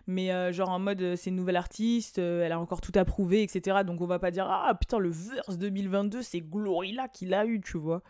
Mais 0.06 0.32
euh, 0.32 0.52
genre 0.52 0.70
en 0.70 0.78
mode, 0.78 1.02
euh, 1.02 1.16
c'est 1.16 1.30
une 1.30 1.36
nouvelle 1.36 1.56
artiste, 1.56 2.18
euh, 2.18 2.44
elle 2.44 2.52
a 2.52 2.60
encore 2.60 2.80
tout 2.80 2.92
approuvé, 2.94 3.42
etc. 3.42 3.78
Donc 3.84 4.00
on 4.00 4.06
va 4.06 4.18
pas 4.18 4.30
dire, 4.30 4.46
ah 4.48 4.74
putain, 4.74 4.98
le 4.98 5.10
verse 5.10 5.58
2022, 5.58 6.22
c'est 6.22 6.40
Glorilla 6.40 7.08
qui 7.08 7.26
l'a 7.26 7.44
eu, 7.44 7.60
tu 7.60 7.76
vois. 7.78 8.02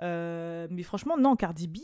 mais 0.00 0.82
franchement, 0.82 1.16
non, 1.16 1.36
Cardi 1.36 1.68
B, 1.68 1.78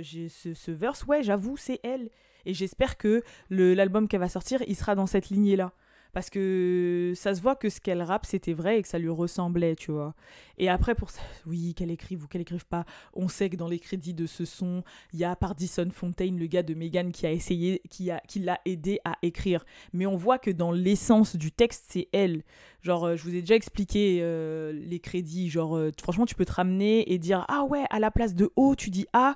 j'ai 0.00 0.28
ce, 0.28 0.54
ce 0.54 0.70
verse, 0.70 1.04
ouais, 1.06 1.22
j'avoue, 1.22 1.56
c'est 1.56 1.80
elle. 1.82 2.10
Et 2.44 2.54
j'espère 2.54 2.96
que 2.96 3.22
l'album 3.50 4.06
qu'elle 4.06 4.20
va 4.20 4.28
sortir, 4.28 4.62
il 4.68 4.76
sera 4.76 4.94
dans 4.94 5.06
cette 5.06 5.30
lignée-là 5.30 5.72
parce 6.16 6.30
que 6.30 7.12
ça 7.14 7.34
se 7.34 7.42
voit 7.42 7.56
que 7.56 7.68
ce 7.68 7.78
qu'elle 7.78 8.00
rappe 8.00 8.24
c'était 8.24 8.54
vrai 8.54 8.78
et 8.78 8.82
que 8.82 8.88
ça 8.88 8.98
lui 8.98 9.10
ressemblait, 9.10 9.76
tu 9.76 9.90
vois. 9.92 10.14
Et 10.56 10.70
après 10.70 10.94
pour 10.94 11.10
ça, 11.10 11.20
oui, 11.46 11.74
qu'elle 11.74 11.90
écrive 11.90 12.24
ou 12.24 12.26
qu'elle 12.26 12.40
écrive 12.40 12.64
pas, 12.64 12.86
on 13.12 13.28
sait 13.28 13.50
que 13.50 13.56
dans 13.56 13.68
les 13.68 13.78
crédits 13.78 14.14
de 14.14 14.24
ce 14.24 14.46
son, 14.46 14.82
il 15.12 15.18
y 15.18 15.24
a 15.24 15.36
Pardison 15.36 15.90
Fontaine, 15.92 16.38
le 16.38 16.46
gars 16.46 16.62
de 16.62 16.72
Megan 16.72 17.12
qui 17.12 17.26
a 17.26 17.32
essayé 17.32 17.82
qui 17.90 18.08
qui 18.28 18.38
l'a 18.38 18.58
aidé 18.64 18.98
à 19.04 19.18
écrire. 19.20 19.66
Mais 19.92 20.06
on 20.06 20.16
voit 20.16 20.38
que 20.38 20.50
dans 20.50 20.72
l'essence 20.72 21.36
du 21.36 21.52
texte, 21.52 21.84
c'est 21.90 22.08
elle. 22.14 22.44
Genre 22.80 23.04
euh, 23.04 23.16
je 23.16 23.22
vous 23.22 23.34
ai 23.34 23.42
déjà 23.42 23.56
expliqué 23.56 24.20
euh, 24.22 24.72
les 24.72 25.00
crédits, 25.00 25.50
genre 25.50 25.76
euh, 25.76 25.90
franchement, 26.00 26.24
tu 26.24 26.34
peux 26.34 26.46
te 26.46 26.52
ramener 26.52 27.12
et 27.12 27.18
dire 27.18 27.44
"Ah 27.48 27.64
ouais, 27.64 27.84
à 27.90 28.00
la 28.00 28.10
place 28.10 28.34
de 28.34 28.50
O, 28.56 28.74
tu 28.74 28.88
dis 28.88 29.04
A." 29.12 29.34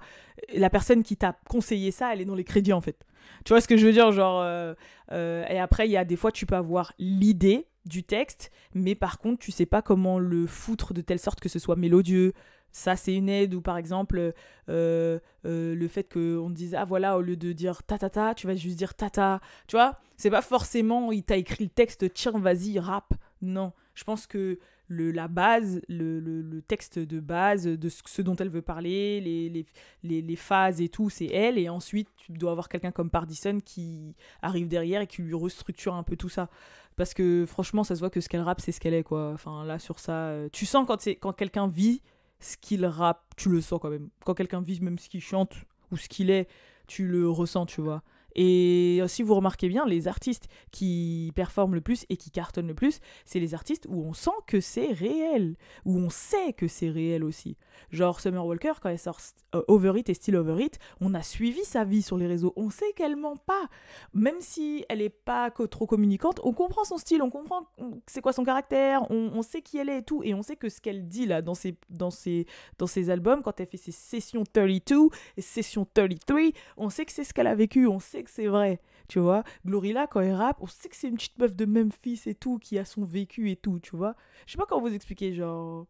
La 0.54 0.70
personne 0.70 1.02
qui 1.02 1.18
t'a 1.18 1.36
conseillé 1.46 1.90
ça, 1.90 2.14
elle 2.14 2.22
est 2.22 2.24
dans 2.24 2.34
les 2.34 2.44
crédits 2.44 2.72
en 2.72 2.80
fait. 2.80 3.04
Tu 3.44 3.52
vois 3.52 3.60
ce 3.60 3.68
que 3.68 3.76
je 3.76 3.86
veux 3.86 3.92
dire 3.92 4.12
Genre, 4.12 4.40
euh, 4.40 4.74
euh, 5.12 5.44
et 5.48 5.58
après, 5.58 5.88
il 5.88 5.90
y 5.90 5.96
a 5.96 6.04
des 6.04 6.16
fois, 6.16 6.32
tu 6.32 6.46
peux 6.46 6.56
avoir 6.56 6.92
l'idée 6.98 7.66
du 7.84 8.04
texte, 8.04 8.50
mais 8.74 8.94
par 8.94 9.18
contre, 9.18 9.38
tu 9.38 9.50
sais 9.50 9.66
pas 9.66 9.82
comment 9.82 10.18
le 10.18 10.46
foutre 10.46 10.92
de 10.94 11.00
telle 11.00 11.18
sorte 11.18 11.40
que 11.40 11.48
ce 11.48 11.58
soit 11.58 11.76
mélodieux. 11.76 12.32
Ça, 12.72 12.94
c'est 12.94 13.14
une 13.14 13.28
aide, 13.28 13.54
ou 13.54 13.60
par 13.60 13.76
exemple, 13.76 14.32
euh, 14.68 15.18
le 15.44 15.88
fait 15.88 16.04
qu'on 16.04 16.50
dise, 16.50 16.74
ah 16.74 16.84
voilà, 16.84 17.16
au 17.18 17.20
lieu 17.22 17.36
de 17.36 17.52
dire 17.52 17.82
ta 17.82 17.98
ta 17.98 18.10
ta, 18.10 18.34
tu 18.34 18.46
vas 18.46 18.54
juste 18.54 18.76
dire 18.76 18.94
ta 18.94 19.10
ta. 19.10 19.40
Tu 19.66 19.76
vois 19.76 19.98
C'est 20.16 20.30
pas 20.30 20.42
forcément, 20.42 21.10
il 21.10 21.24
t'a 21.24 21.36
écrit 21.36 21.64
le 21.64 21.70
texte, 21.70 22.12
tiens, 22.12 22.38
vas-y, 22.38 22.78
rap. 22.78 23.14
Non. 23.42 23.72
Je 23.94 24.04
pense 24.04 24.26
que 24.26 24.58
le, 24.90 25.12
la 25.12 25.29
base, 25.29 25.81
le, 25.88 26.18
le, 26.18 26.62
texte 26.62 26.98
de 26.98 27.20
base 27.20 27.64
de 27.64 27.88
ce, 27.88 28.22
dont 28.22 28.35
elle 28.35 28.48
veut 28.48 28.61
parler, 28.61 29.20
les, 29.20 29.64
les, 30.03 30.20
les, 30.20 30.37
phases 30.37 30.81
et 30.81 30.88
tout, 30.88 31.11
c'est 31.11 31.26
elle. 31.26 31.59
Et 31.59 31.68
ensuite, 31.68 32.09
tu 32.16 32.33
dois 32.33 32.50
avoir 32.50 32.68
quelqu'un 32.68 32.90
comme 32.90 33.09
Pardison 33.09 33.61
qui 33.64 34.16
arrive 34.42 34.66
derrière 34.66 35.00
et 35.00 35.07
qui 35.07 35.22
lui 35.22 35.35
restructure 35.35 35.94
un 35.94 36.03
peu 36.03 36.16
tout 36.16 36.29
ça. 36.29 36.50
Parce 36.96 37.14
que 37.14 37.46
franchement, 37.46 37.85
ça 37.85 37.94
se 37.94 38.00
voit 38.00 38.11
que 38.11 38.20
ce 38.20 38.29
qu'elle 38.29 38.40
rappe, 38.40 38.61
c'est 38.61 38.72
ce 38.72 38.81
qu'elle 38.81 38.94
est, 38.94 39.05
quoi. 39.05 39.31
Enfin, 39.33 39.64
là, 39.64 39.79
sur 39.79 40.00
ça, 40.00 40.12
euh, 40.12 40.48
tu 40.53 40.66
sens 40.66 40.85
quand, 40.88 41.07
quand 41.20 41.33
quelqu'un 41.33 41.68
vit 41.68 42.03
ce 42.40 42.57
qu'il 42.57 42.85
rappe, 42.85 43.22
tu 43.37 43.48
le 43.48 43.61
sens 43.61 43.79
quand 43.81 43.90
même. 43.90 44.09
Quand 44.24 44.35
quelqu'un 44.35 44.61
vit 44.61 44.81
même 44.81 44.98
ce 44.98 45.09
qu'il 45.09 45.22
chante 45.22 45.55
ou 45.92 45.96
ce 45.96 46.09
qu'il 46.09 46.31
est, 46.31 46.48
tu 46.88 47.07
le 47.07 47.31
ressens, 47.31 47.66
tu 47.66 47.81
vois. 47.81 48.03
Et 48.34 49.00
si 49.06 49.22
vous 49.22 49.34
remarquez 49.34 49.68
bien, 49.68 49.86
les 49.86 50.08
artistes 50.08 50.48
qui 50.70 51.32
performent 51.34 51.74
le 51.74 51.80
plus 51.80 52.06
et 52.08 52.16
qui 52.16 52.30
cartonnent 52.30 52.68
le 52.68 52.74
plus, 52.74 53.00
c'est 53.24 53.40
les 53.40 53.54
artistes 53.54 53.86
où 53.88 54.02
on 54.02 54.12
sent 54.12 54.30
que 54.46 54.60
c'est 54.60 54.92
réel, 54.92 55.56
où 55.84 55.98
on 55.98 56.10
sait 56.10 56.52
que 56.52 56.68
c'est 56.68 56.90
réel 56.90 57.24
aussi. 57.24 57.56
Genre 57.90 58.20
Summer 58.20 58.44
Walker, 58.44 58.72
quand 58.80 58.88
elle 58.88 58.98
sort 58.98 59.18
euh, 59.54 59.62
Over 59.68 59.98
It 59.98 60.08
et 60.08 60.14
Still 60.14 60.36
Over 60.36 60.62
It, 60.62 60.78
on 61.00 61.14
a 61.14 61.22
suivi 61.22 61.64
sa 61.64 61.84
vie 61.84 62.02
sur 62.02 62.16
les 62.16 62.26
réseaux. 62.26 62.52
On 62.56 62.70
sait 62.70 62.92
qu'elle 62.94 63.16
ment 63.16 63.36
pas. 63.36 63.68
Même 64.14 64.40
si 64.40 64.84
elle 64.88 65.02
est 65.02 65.08
pas 65.08 65.50
trop 65.50 65.86
communicante, 65.86 66.40
on 66.44 66.52
comprend 66.52 66.84
son 66.84 66.98
style, 66.98 67.22
on 67.22 67.30
comprend 67.30 67.66
c'est 68.06 68.20
quoi 68.20 68.32
son 68.32 68.44
caractère, 68.44 69.10
on, 69.10 69.42
sait 69.42 69.62
qui 69.62 69.78
elle 69.78 69.88
est 69.88 69.98
et 69.98 70.02
tout. 70.02 70.22
Et 70.22 70.34
on 70.34 70.42
sait 70.42 70.56
que 70.56 70.68
ce 70.68 70.80
qu'elle 70.80 71.08
dit 71.08 71.26
là 71.26 71.42
dans 71.42 71.54
ses, 71.54 71.76
dans, 71.88 72.10
ses, 72.10 72.46
dans 72.78 72.86
ses 72.86 73.10
albums, 73.10 73.42
quand 73.42 73.58
elle 73.60 73.66
fait 73.66 73.76
ses 73.76 73.92
sessions 73.92 74.44
32 74.44 75.08
et 75.36 75.42
sessions 75.42 75.86
33, 75.92 76.40
on 76.76 76.90
sait 76.90 77.04
que 77.04 77.12
c'est 77.12 77.24
ce 77.24 77.34
qu'elle 77.34 77.46
a 77.46 77.54
vécu, 77.54 77.86
on 77.86 77.98
sait 77.98 78.19
que 78.22 78.30
c'est 78.30 78.46
vrai. 78.46 78.80
Tu 79.09 79.18
vois, 79.18 79.42
Glorilla, 79.66 80.06
quand 80.06 80.20
elle 80.20 80.35
rappe, 80.35 80.59
on 80.61 80.66
sait 80.66 80.88
que 80.88 80.96
c'est 80.96 81.09
une 81.09 81.16
petite 81.16 81.38
meuf 81.38 81.56
de 81.56 81.64
Memphis 81.64 82.22
et 82.26 82.35
tout, 82.35 82.59
qui 82.59 82.78
a 82.78 82.85
son 82.85 83.04
vécu 83.04 83.50
et 83.50 83.56
tout, 83.56 83.80
tu 83.80 83.96
vois. 83.96 84.14
Je 84.46 84.52
sais 84.52 84.59
pas 84.59 84.66
comment 84.66 84.83
vous 84.83 84.94
expliquer, 84.94 85.35
genre. 85.35 85.87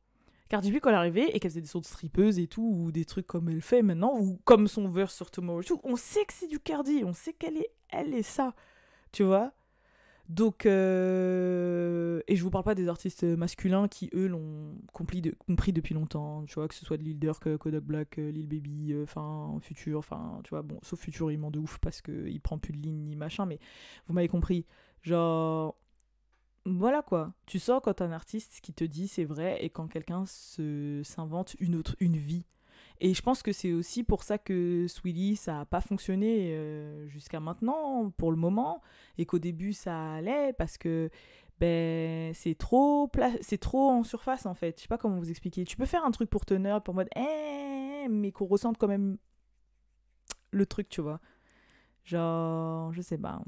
Cardi 0.49 0.73
B, 0.73 0.81
quand 0.81 0.91
elle 0.91 0.97
arrivait 0.97 1.29
et 1.29 1.39
qu'elle 1.39 1.53
faisait 1.53 1.61
des 1.61 1.69
sortes 1.69 1.89
de 2.03 2.41
et 2.41 2.47
tout, 2.49 2.63
ou 2.63 2.91
des 2.91 3.05
trucs 3.05 3.27
comme 3.27 3.49
elle 3.49 3.63
fait 3.63 3.83
maintenant, 3.83 4.19
ou 4.19 4.41
comme 4.45 4.67
son 4.67 4.89
verse 4.89 5.15
sur 5.15 5.31
Tomorrow 5.31 5.63
on 5.85 5.95
sait 5.95 6.25
que 6.25 6.33
c'est 6.33 6.49
du 6.49 6.59
Cardi, 6.59 7.05
on 7.05 7.13
sait 7.13 7.33
qu'elle 7.33 7.59
est, 7.59 7.71
elle 7.89 8.15
est 8.15 8.23
ça, 8.25 8.55
tu 9.13 9.23
vois. 9.23 9.53
Donc, 10.31 10.65
euh... 10.65 12.21
et 12.29 12.37
je 12.37 12.45
vous 12.45 12.51
parle 12.51 12.63
pas 12.63 12.77
des 12.77 12.87
artistes 12.87 13.25
masculins 13.25 13.89
qui, 13.89 14.09
eux, 14.15 14.29
l'ont 14.29 14.77
compris, 14.93 15.23
compris 15.45 15.73
depuis 15.73 15.93
longtemps, 15.93 16.45
tu 16.45 16.55
vois, 16.55 16.69
que 16.69 16.75
ce 16.77 16.85
soit 16.85 16.97
de 16.97 17.03
Lil 17.03 17.19
Durk, 17.19 17.57
Kodak 17.57 17.83
Black, 17.83 18.17
euh, 18.21 18.31
Lil 18.31 18.47
Baby, 18.47 18.93
euh, 18.93 19.03
enfin, 19.03 19.59
Future, 19.61 19.99
enfin, 19.99 20.41
tu 20.45 20.51
vois, 20.51 20.63
bon, 20.63 20.79
sauf 20.83 21.01
Future, 21.01 21.33
il 21.33 21.39
ment 21.39 21.51
de 21.51 21.59
ouf 21.59 21.79
parce 21.79 22.01
qu'il 22.01 22.41
prend 22.41 22.59
plus 22.59 22.73
de 22.73 22.79
ligne 22.79 23.09
ni 23.09 23.17
machin, 23.17 23.45
mais 23.45 23.59
vous 24.07 24.15
m'avez 24.15 24.29
compris. 24.29 24.67
Genre, 25.03 25.77
voilà 26.65 27.03
quoi. 27.03 27.35
Tu 27.47 27.59
sors 27.59 27.83
quand 27.83 28.01
un 28.01 28.13
artiste 28.13 28.61
qui 28.63 28.73
te 28.73 28.85
dit 28.85 29.09
c'est 29.09 29.25
vrai 29.25 29.59
et 29.65 29.71
quand 29.71 29.89
quelqu'un 29.89 30.27
s'invente 30.27 31.57
une 31.59 31.75
autre 31.75 31.97
une 31.99 32.17
vie. 32.17 32.47
Et 33.01 33.15
je 33.15 33.23
pense 33.23 33.43
que 33.43 33.53
c'est 33.53 33.73
aussi 33.73 34.05
pour 34.05 34.23
ça 34.23 34.37
que 34.39 34.87
Sweetie, 34.87 35.37
ça 35.37 35.55
n'a 35.55 35.65
pas 35.65 35.81
fonctionné 35.81 36.53
euh, 36.53 37.07
jusqu'à 37.09 37.41
maintenant, 37.41 38.11
pour 38.11 38.31
le 38.31 38.37
moment, 38.37 38.83
et 39.17 39.25
qu'au 39.25 39.39
début 39.39 39.73
ça 39.73 40.13
allait, 40.13 40.53
parce 40.53 40.77
que 40.77 41.11
ben, 41.61 42.33
c'est 42.35 42.55
trop, 42.55 43.11
c'est 43.41 43.59
trop 43.59 43.91
en 43.91 44.03
surface 44.03 44.47
en 44.47 44.55
fait. 44.55 44.77
Je 44.79 44.83
sais 44.83 44.89
pas 44.89 44.99
comment 44.99 45.19
vous 45.19 45.31
expliquer. 45.31 45.65
Tu 45.65 45.77
peux 45.77 45.87
faire 45.87 46.05
un 46.05 46.11
truc 46.11 46.31
pour 46.31 46.45
teneur, 46.45 46.83
pour 46.83 46.95
mode, 46.95 47.09
eh, 47.17 48.09
mais 48.09 48.33
qu'on 48.33 48.47
ressente 48.47 48.79
quand 48.79 48.89
même 48.89 49.19
le 50.53 50.67
truc, 50.67 50.89
tu 50.89 51.01
vois. 51.01 51.21
Genre, 52.05 52.93
je 52.93 53.03
sais 53.03 53.19
pas. 53.19 53.43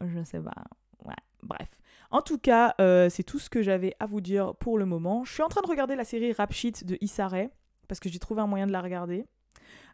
Je 0.00 0.22
sais 0.24 0.40
pas. 0.40 0.64
Ouais, 1.04 1.14
bref. 1.42 1.68
En 2.10 2.22
tout 2.22 2.38
cas, 2.38 2.74
euh, 2.80 3.08
c'est 3.08 3.22
tout 3.22 3.38
ce 3.38 3.50
que 3.50 3.62
j'avais 3.62 3.94
à 4.00 4.06
vous 4.06 4.20
dire 4.20 4.54
pour 4.56 4.78
le 4.78 4.86
moment. 4.86 5.24
Je 5.24 5.32
suis 5.32 5.42
en 5.42 5.48
train 5.48 5.62
de 5.62 5.68
regarder 5.68 5.96
la 5.96 6.04
série 6.04 6.32
Rap 6.32 6.52
Sheet 6.52 6.84
de 6.84 6.98
Issa 7.00 7.28
Rae, 7.28 7.50
parce 7.90 7.98
que 7.98 8.08
j'ai 8.08 8.20
trouvé 8.20 8.40
un 8.40 8.46
moyen 8.46 8.68
de 8.68 8.72
la 8.72 8.80
regarder. 8.80 9.26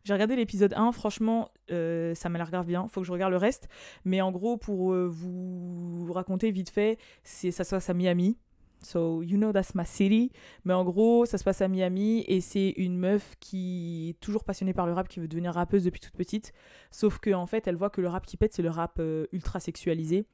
J'ai 0.04 0.12
regardé 0.12 0.36
l'épisode 0.36 0.74
1, 0.76 0.92
franchement, 0.92 1.50
euh, 1.70 2.14
ça 2.14 2.28
m'a 2.28 2.36
l'air 2.36 2.50
grave 2.50 2.66
bien. 2.66 2.88
Faut 2.88 3.00
que 3.00 3.06
je 3.06 3.12
regarde 3.12 3.32
le 3.32 3.38
reste. 3.38 3.68
Mais 4.04 4.20
en 4.20 4.30
gros, 4.30 4.58
pour 4.58 4.92
euh, 4.92 5.08
vous 5.08 6.12
raconter 6.12 6.50
vite 6.50 6.68
fait, 6.68 6.98
ça 7.24 7.64
se 7.64 7.70
passe 7.70 7.88
à 7.88 7.94
Miami. 7.94 8.36
So, 8.82 9.22
you 9.22 9.38
know 9.38 9.50
that's 9.50 9.74
my 9.74 9.86
city. 9.86 10.30
Mais 10.66 10.74
en 10.74 10.84
gros, 10.84 11.24
ça 11.24 11.38
se 11.38 11.44
passe 11.44 11.62
à 11.62 11.68
Miami 11.68 12.22
et 12.28 12.42
c'est 12.42 12.74
une 12.76 12.98
meuf 12.98 13.34
qui 13.40 14.10
est 14.10 14.20
toujours 14.20 14.44
passionnée 14.44 14.74
par 14.74 14.86
le 14.86 14.92
rap, 14.92 15.08
qui 15.08 15.18
veut 15.18 15.26
devenir 15.26 15.54
rappeuse 15.54 15.84
depuis 15.84 16.00
toute 16.00 16.14
petite. 16.16 16.52
Sauf 16.90 17.18
qu'en 17.18 17.40
en 17.40 17.46
fait, 17.46 17.66
elle 17.66 17.76
voit 17.76 17.88
que 17.88 18.02
le 18.02 18.08
rap 18.08 18.26
qui 18.26 18.36
pète, 18.36 18.52
c'est 18.52 18.62
le 18.62 18.68
rap 18.68 19.00
ultra 19.32 19.58
sexualisé 19.58 20.26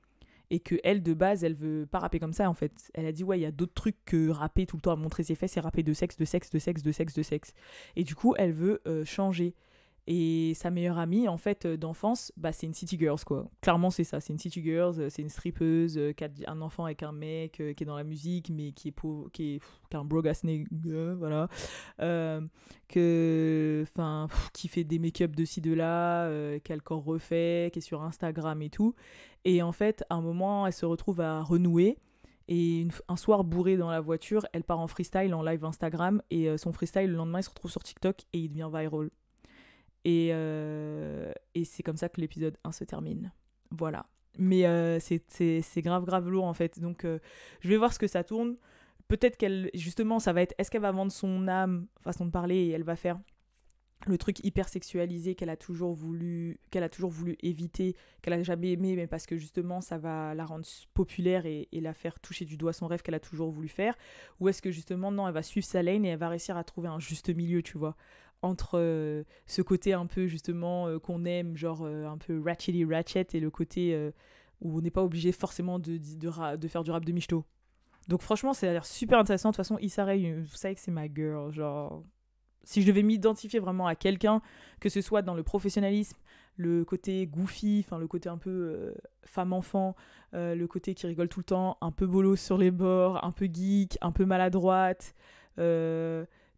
et 0.53 0.61
que 0.61 0.77
elle 0.85 1.03
de 1.03 1.15
base 1.15 1.45
elle 1.45 1.55
veut 1.55 1.87
pas 1.87 1.99
rapper 1.99 2.21
comme 2.21 2.35
ça 2.35 2.49
en 2.49 2.55
fait. 2.55 2.91
Elle 2.93 3.07
a 3.07 3.13
dit 3.13 3.25
ouais 3.25 3.39
il 3.39 3.43
y 3.43 3.47
a 3.47 3.51
d'autres 3.51 3.73
trucs 3.73 3.97
que 4.05 4.29
rapper 4.29 4.67
tout 4.67 4.77
le 4.77 4.83
temps 4.83 4.93
à 4.93 4.97
montrer 4.97 5.25
ses 5.25 5.35
fesses 5.35 5.57
et 5.57 5.61
rapper 5.61 5.83
de 5.83 5.95
sexe 5.95 6.19
de 6.19 6.27
sexe 6.27 6.51
de 6.51 6.59
sexe 6.59 6.83
de 6.83 6.93
sexe 6.93 7.15
de 7.15 7.23
sexe. 7.23 7.55
Et 7.97 8.05
du 8.05 8.15
coup 8.15 8.35
elle 8.37 8.53
veut 8.53 8.83
euh, 8.87 9.05
changer 9.07 9.55
et 10.07 10.53
sa 10.55 10.71
meilleure 10.71 10.99
amie, 10.99 11.29
en 11.29 11.37
fait, 11.37 11.65
euh, 11.65 11.77
d'enfance, 11.77 12.33
bah, 12.37 12.53
c'est 12.53 12.67
une 12.67 12.75
City 12.75 12.99
Girls, 12.99 13.23
quoi. 13.25 13.49
Clairement, 13.61 13.91
c'est 13.91 14.05
ça. 14.05 14.21
C'est 14.21 14.33
une 14.33 14.39
City 14.39 14.63
Girls, 14.63 14.99
euh, 14.99 15.09
c'est 15.11 15.23
une 15.23 15.29
strippeuse 15.29 16.01
qui 16.17 16.25
a 16.25 16.29
un 16.47 16.61
enfant 16.61 16.85
avec 16.85 17.03
un 17.03 17.13
mec 17.13 17.53
qui 17.53 17.63
est 17.63 17.85
dans 17.85 17.97
la 17.97 18.05
musique, 18.05 18.51
mais 18.51 18.73
qui 18.73 18.89
est, 18.89 18.93
pauvre, 18.93 19.29
qui 19.33 19.55
est, 19.55 19.95
un 19.95 20.05
brogue 20.05 20.31
voilà. 21.19 21.49
que, 22.89 23.85
enfin, 23.87 24.29
qui 24.53 24.69
fait 24.69 24.85
des 24.85 24.99
make-up 24.99 25.37
de 25.37 25.45
ci, 25.45 25.61
de 25.61 25.73
là, 25.73 26.29
qui 26.61 26.73
a 26.73 26.77
le 26.77 26.81
corps 26.81 27.05
refait, 27.05 27.71
qui 27.73 27.79
est 27.79 27.83
sur 27.83 28.03
Instagram 28.03 28.61
et 28.63 28.71
tout. 28.71 28.95
Et 29.45 29.63
en 29.63 29.73
fait, 29.73 30.05
à 30.11 30.15
un 30.15 30.21
moment, 30.21 30.67
elle 30.67 30.73
se 30.73 30.87
retrouve 30.87 31.21
à 31.21 31.43
renouer. 31.43 31.99
Et 32.49 32.87
un 33.09 33.17
soir 33.17 33.45
bourré 33.45 33.77
dans 33.77 33.91
la 33.91 34.01
voiture, 34.01 34.47
elle 34.53 34.65
part 34.65 34.81
en 34.81 34.89
freestyle 34.89 35.35
en 35.35 35.43
live 35.43 35.65
Instagram. 35.65 36.23
Et 36.31 36.49
euh, 36.49 36.57
son 36.57 36.73
freestyle, 36.73 37.11
le 37.11 37.17
lendemain, 37.17 37.41
il 37.41 37.45
se 37.45 37.51
retrouve 37.51 37.71
sur 37.71 37.83
TikTok 37.83 38.23
et 38.33 38.39
il 38.39 38.49
devient 38.49 38.69
viral. 38.73 39.11
Et, 40.05 40.31
euh, 40.33 41.33
et 41.55 41.65
c'est 41.65 41.83
comme 41.83 41.97
ça 41.97 42.09
que 42.09 42.21
l'épisode 42.21 42.57
1 42.65 42.73
se 42.73 42.85
termine. 42.85 43.33
Voilà. 43.71 44.07
Mais 44.39 44.67
euh, 44.67 44.99
c'est- 45.01 45.63
grave, 45.83 46.05
grave 46.05 46.29
lourd 46.29 46.45
en 46.45 46.55
fait. 46.55 46.81
Donc 46.81 47.05
euh, 47.05 47.19
je 47.61 47.69
vais 47.69 47.77
voir 47.77 47.93
ce 47.93 47.99
que 47.99 48.07
ça 48.07 48.25
tourne. 48.25 48.57
Peut-être 49.09 49.37
qu'elle, 49.37 49.71
justement, 49.75 50.19
ça 50.19 50.33
va 50.33 50.43
être 50.43 50.55
est-ce 50.59 50.71
qu'elle 50.71 50.81
va 50.83 50.93
vendre 50.93 51.13
son 51.13 51.47
âme, 51.49 51.87
façon 52.01 52.25
de 52.25 52.31
parler, 52.31 52.57
et 52.57 52.71
elle 52.71 52.85
va 52.85 52.97
faire 52.97 53.21
le 54.09 54.19
truc 54.19 54.45
hyper 54.45 54.69
sexualisé 54.69 55.37
qu'elle 55.37 55.51
a 55.51 55.57
toujours 55.57 55.93
voulu 55.95 56.59
qu'elle 56.73 56.83
a 56.83 56.89
toujours 56.89 57.11
voulu 57.11 57.37
éviter 57.41 57.95
qu'elle 58.21 58.33
a 58.33 58.43
jamais 58.43 58.73
aimé 58.73 58.97
mais 58.97 59.07
parce 59.07 59.27
que 59.27 59.37
justement 59.37 59.81
ça 59.81 59.97
va 59.97 60.35
la 60.35 60.45
rendre 60.45 60.67
populaire 60.93 61.47
et, 61.47 61.69
et 61.71 61.81
la 61.81 61.95
faire 61.95 62.19
toucher 62.19 62.45
du 62.45 62.57
doigt 62.57 62.73
son 62.73 62.89
rêve 62.89 63.03
qu'elle 63.03 63.15
a 63.15 63.21
toujours 63.21 63.53
voulu 63.53 63.69
faire 63.69 63.95
ou 64.41 64.49
est-ce 64.49 64.61
que 64.61 64.73
justement 64.73 65.13
non 65.13 65.29
elle 65.29 65.35
va 65.35 65.45
suivre 65.45 65.65
sa 65.65 65.85
lane 65.85 66.05
et 66.05 66.09
elle 66.09 66.19
va 66.19 66.31
réussir 66.31 66.57
à 66.57 66.65
trouver 66.65 66.89
un 66.89 66.99
juste 66.99 67.29
milieu 67.33 67.63
tu 67.63 67.79
vois 67.79 67.95
entre 68.43 68.79
euh, 68.79 69.23
ce 69.47 69.63
côté 69.63 69.93
un 69.93 70.07
peu 70.07 70.27
justement 70.27 70.89
euh, 70.89 70.99
qu'on 70.99 71.25
aime 71.25 71.57
genre 71.57 71.83
euh, 71.83 72.07
un 72.07 72.19
peu 72.19 72.43
ratchetty 72.45 72.85
ratchet 72.85 73.29
et 73.33 73.41
le 73.41 73.51
côté 73.51 74.11
où 74.61 74.79
on 74.79 74.81
n'est 74.81 74.91
pas 74.91 75.03
obligé 75.03 75.33
forcément 75.33 75.79
de, 75.79 75.97
de, 75.97 76.69
faire 76.69 76.85
du 76.85 76.91
rap 76.91 77.05
de 77.05 77.13
michto. 77.13 77.45
Donc 78.09 78.23
franchement 78.23 78.53
ça 78.53 78.69
a 78.69 78.73
l'air 78.73 78.85
super 78.85 79.19
intéressant. 79.19 79.51
De 79.51 79.53
toute 79.55 79.65
façon 79.65 79.79
Issa 79.79 80.05
Rae, 80.05 80.41
vous 80.41 80.57
savez 80.57 80.75
que 80.75 80.81
c'est 80.81 80.91
ma 80.91 81.07
girl 81.07 81.53
genre 81.53 82.05
si 82.65 82.83
je 82.83 82.87
devais 82.87 83.03
m'identifier 83.03 83.59
vraiment 83.59 83.89
à 83.89 83.97
quelqu'un, 83.97 84.41
que 84.79 84.89
ce 84.89 85.01
soit 85.01 85.23
dans 85.23 85.35
le 85.35 85.43
professionnalisme, 85.43 86.17
le 86.57 86.85
côté 86.85 87.27
goofy, 87.27 87.83
enfin 87.85 87.99
le 87.99 88.07
côté 88.07 88.29
un 88.29 88.39
peu 88.39 88.95
femme-enfant, 89.25 89.97
le 90.33 90.65
côté 90.67 90.95
qui 90.95 91.07
rigole 91.09 91.29
tout 91.29 91.41
le 91.41 91.45
temps, 91.45 91.77
un 91.81 91.91
peu 91.91 92.07
bolos 92.07 92.37
sur 92.37 92.59
les 92.59 92.71
bords, 92.71 93.25
un 93.25 93.33
peu 93.33 93.49
geek, 93.53 93.99
un 94.01 94.13
peu 94.13 94.25
maladroite, 94.25 95.15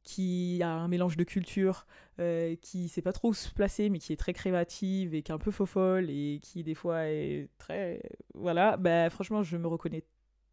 qui 0.04 0.60
a 0.62 0.70
un 0.70 0.88
mélange 0.88 1.16
de 1.16 1.24
culture, 1.24 1.86
euh, 2.20 2.54
qui 2.60 2.88
sait 2.88 3.02
pas 3.02 3.12
trop 3.12 3.30
où 3.30 3.34
se 3.34 3.50
placer, 3.52 3.90
mais 3.90 3.98
qui 3.98 4.12
est 4.12 4.16
très 4.16 4.32
créative 4.32 5.14
et 5.14 5.22
qui 5.22 5.32
est 5.32 5.34
un 5.34 5.38
peu 5.38 5.50
faux 5.50 5.66
folle 5.66 6.10
et 6.10 6.40
qui 6.42 6.62
des 6.62 6.74
fois 6.74 7.06
est 7.08 7.48
très. 7.58 8.02
Voilà, 8.34 8.76
bah 8.76 9.10
franchement, 9.10 9.42
je 9.42 9.56
me 9.56 9.66
reconnais 9.66 10.04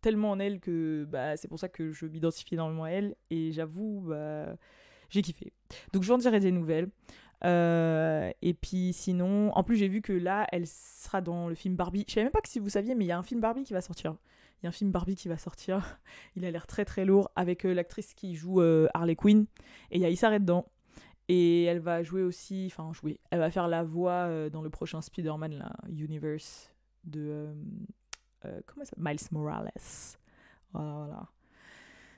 tellement 0.02 0.32
en 0.32 0.40
elle 0.40 0.60
que 0.60 1.06
bah, 1.10 1.38
c'est 1.38 1.48
pour 1.48 1.60
ça 1.60 1.70
que 1.70 1.92
je 1.92 2.06
m'identifie 2.06 2.56
énormément 2.56 2.86
à 2.86 2.90
elle 2.90 3.16
et 3.30 3.52
j'avoue, 3.52 4.02
bah 4.08 4.56
j'ai 5.10 5.22
kiffé. 5.22 5.54
Donc 5.94 6.04
je 6.04 6.08
vous 6.08 6.14
en 6.14 6.18
dirai 6.18 6.40
des 6.40 6.52
nouvelles. 6.52 6.90
Euh, 7.44 8.32
et 8.42 8.54
puis 8.54 8.94
sinon, 8.94 9.52
en 9.56 9.64
plus 9.64 9.76
j'ai 9.76 9.88
vu 9.88 10.02
que 10.02 10.14
là, 10.14 10.48
elle 10.52 10.68
sera 10.68 11.22
dans 11.22 11.50
le 11.50 11.56
film 11.56 11.76
Barbie. 11.76 12.06
Je 12.08 12.14
savais 12.14 12.26
même 12.26 12.32
pas 12.32 12.42
que 12.42 12.50
si 12.50 12.60
vous 12.60 12.70
saviez, 12.70 12.96
mais 12.96 13.06
il 13.06 13.08
y 13.08 13.12
a 13.12 13.18
un 13.18 13.24
film 13.24 13.42
Barbie 13.42 13.64
qui 13.64 13.74
va 13.74 13.82
sortir. 13.82 14.16
Il 14.62 14.66
y 14.66 14.68
a 14.68 14.70
un 14.70 14.74
film 14.74 14.92
Barbie 14.92 15.16
qui 15.16 15.28
va 15.28 15.38
sortir. 15.38 16.00
Il 16.36 16.46
a 16.46 16.52
l'air 16.52 16.68
très 16.68 16.86
très 16.86 17.06
lourd 17.06 17.32
avec 17.36 17.66
euh, 17.66 17.74
l'actrice 17.74 18.14
qui 18.14 18.36
joue 18.36 18.62
euh, 18.62 18.88
Harley 18.94 19.16
Quinn. 19.16 19.46
Et 19.90 19.98
il 19.98 20.02
y 20.02 20.26
a 20.26 20.40
dedans. 20.40 20.68
Et 21.28 21.64
elle 21.64 21.80
va 21.80 22.04
jouer 22.04 22.24
aussi, 22.24 22.68
enfin 22.72 22.92
jouer, 22.94 23.20
elle 23.30 23.40
va 23.40 23.50
faire 23.50 23.68
la 23.68 23.84
voix 23.84 24.28
euh, 24.28 24.50
dans 24.50 24.62
le 24.62 24.70
prochain 24.70 25.02
Spider-Man, 25.02 25.54
là, 25.54 25.72
Universe 25.90 26.74
de... 27.06 27.48
comment 28.66 28.86
ça 28.86 28.96
Miles 28.98 29.20
Morales. 29.32 29.72
Voilà, 30.74 30.94
voilà. 30.98 31.28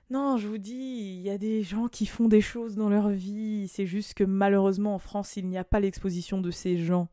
Non, 0.10 0.38
je 0.38 0.48
vous 0.48 0.58
dis, 0.58 0.74
il 1.18 1.22
y 1.22 1.30
a 1.30 1.38
des 1.38 1.64
gens 1.64 1.88
qui 1.88 2.06
font 2.06 2.28
des 2.28 2.42
choses 2.42 2.76
dans 2.76 2.90
leur 2.90 3.10
vie. 3.10 3.68
C'est 3.68 3.86
juste 3.86 4.16
que 4.16 4.24
malheureusement 4.24 4.96
en 4.96 5.00
France, 5.00 5.38
il 5.38 5.48
n'y 5.48 5.58
a 5.58 5.64
pas 5.64 5.80
l'exposition 5.80 6.42
de 6.42 6.52
ces 6.52 6.78
gens. 6.78 7.08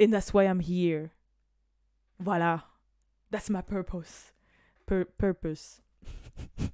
And 0.00 0.10
that's 0.10 0.32
why 0.32 0.44
I'm 0.44 0.60
here. 0.60 1.10
Voilà. 2.18 2.66
That's 3.30 3.50
my 3.50 3.62
purpose. 3.62 4.32
Pur- 4.90 5.06
purpose. 5.16 5.82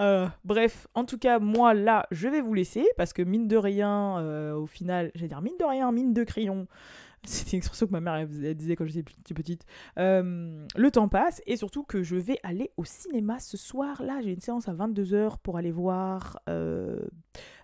Euh, 0.00 0.26
bref, 0.44 0.88
en 0.94 1.04
tout 1.04 1.18
cas, 1.18 1.38
moi 1.38 1.74
là, 1.74 2.08
je 2.10 2.26
vais 2.26 2.40
vous 2.40 2.54
laisser 2.54 2.84
parce 2.96 3.12
que 3.12 3.22
mine 3.22 3.46
de 3.46 3.56
rien, 3.56 4.18
euh, 4.18 4.54
au 4.54 4.66
final, 4.66 5.12
j'allais 5.14 5.28
dire 5.28 5.40
mine 5.42 5.56
de 5.60 5.64
rien, 5.64 5.92
mine 5.92 6.12
de 6.12 6.24
crayon. 6.24 6.66
C'était 7.22 7.52
une 7.52 7.58
expression 7.58 7.86
que 7.86 7.92
ma 7.92 8.00
mère 8.00 8.26
disait 8.26 8.74
quand 8.74 8.86
j'étais 8.86 9.34
petite. 9.34 9.64
Euh, 9.98 10.66
le 10.74 10.90
temps 10.90 11.08
passe 11.08 11.40
et 11.46 11.56
surtout 11.56 11.84
que 11.84 12.02
je 12.02 12.16
vais 12.16 12.40
aller 12.42 12.72
au 12.76 12.84
cinéma 12.84 13.38
ce 13.38 13.56
soir. 13.56 14.02
Là, 14.02 14.20
j'ai 14.22 14.32
une 14.32 14.40
séance 14.40 14.68
à 14.68 14.74
22h 14.74 15.38
pour 15.38 15.56
aller 15.56 15.70
voir 15.70 16.40
le 16.48 17.04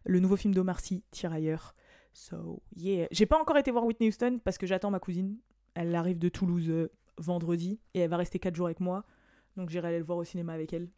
nouveau 0.06 0.36
film 0.36 0.54
d'Omar 0.54 0.78
Sy, 0.78 1.02
Tirailleurs. 1.10 1.74
So, 2.12 2.62
yeah. 2.76 3.08
J'ai 3.10 3.26
pas 3.26 3.40
encore 3.40 3.56
été 3.58 3.72
voir 3.72 3.84
Whitney 3.84 4.08
Houston 4.08 4.38
parce 4.44 4.58
que 4.58 4.66
j'attends 4.66 4.92
ma 4.92 5.00
cousine. 5.00 5.36
Elle 5.74 5.94
arrive 5.96 6.18
de 6.18 6.28
Toulouse 6.28 6.88
vendredi 7.18 7.80
et 7.94 8.00
elle 8.00 8.10
va 8.10 8.18
rester 8.18 8.38
4 8.38 8.54
jours 8.54 8.66
avec 8.66 8.78
moi. 8.78 9.04
Donc 9.56 9.70
j'irai 9.70 9.88
aller 9.88 9.98
le 9.98 10.04
voir 10.04 10.18
au 10.18 10.24
cinéma 10.24 10.52
avec 10.52 10.72
elle. 10.72 10.88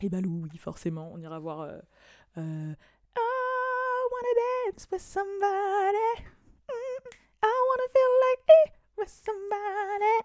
Et 0.00 0.08
Balou, 0.08 0.42
oui, 0.44 0.56
forcément, 0.58 1.10
on 1.12 1.20
ira 1.20 1.40
voir. 1.40 1.62
Euh, 1.62 1.78
euh, 2.38 2.72
I 3.16 4.08
wanna 4.12 4.72
dance 4.72 4.86
with 4.92 5.00
somebody. 5.00 6.22
Mm, 6.68 7.08
I 7.42 7.54
wanna 7.68 7.88
feel 7.92 8.12
like 8.22 8.44
it 8.64 8.72
with 8.96 9.08
somebody. 9.08 10.22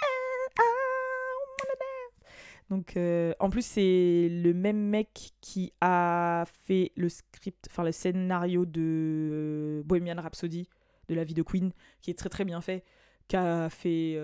And 0.00 0.52
I 0.58 1.36
wanna 1.50 1.76
dance. 1.78 2.70
Donc, 2.70 2.96
euh, 2.96 3.34
en 3.40 3.50
plus, 3.50 3.66
c'est 3.66 4.28
le 4.30 4.54
même 4.54 4.88
mec 4.88 5.32
qui 5.42 5.74
a 5.82 6.44
fait 6.64 6.92
le 6.96 7.10
script, 7.10 7.66
enfin 7.70 7.84
le 7.84 7.92
scénario 7.92 8.64
de 8.64 9.82
Bohemian 9.84 10.22
Rhapsody, 10.22 10.66
de 11.08 11.14
la 11.14 11.24
vie 11.24 11.34
de 11.34 11.42
Queen, 11.42 11.72
qui 12.00 12.10
est 12.10 12.18
très 12.18 12.30
très 12.30 12.46
bien 12.46 12.62
fait, 12.62 12.84
qu'a 13.28 13.68
fait 13.68 14.18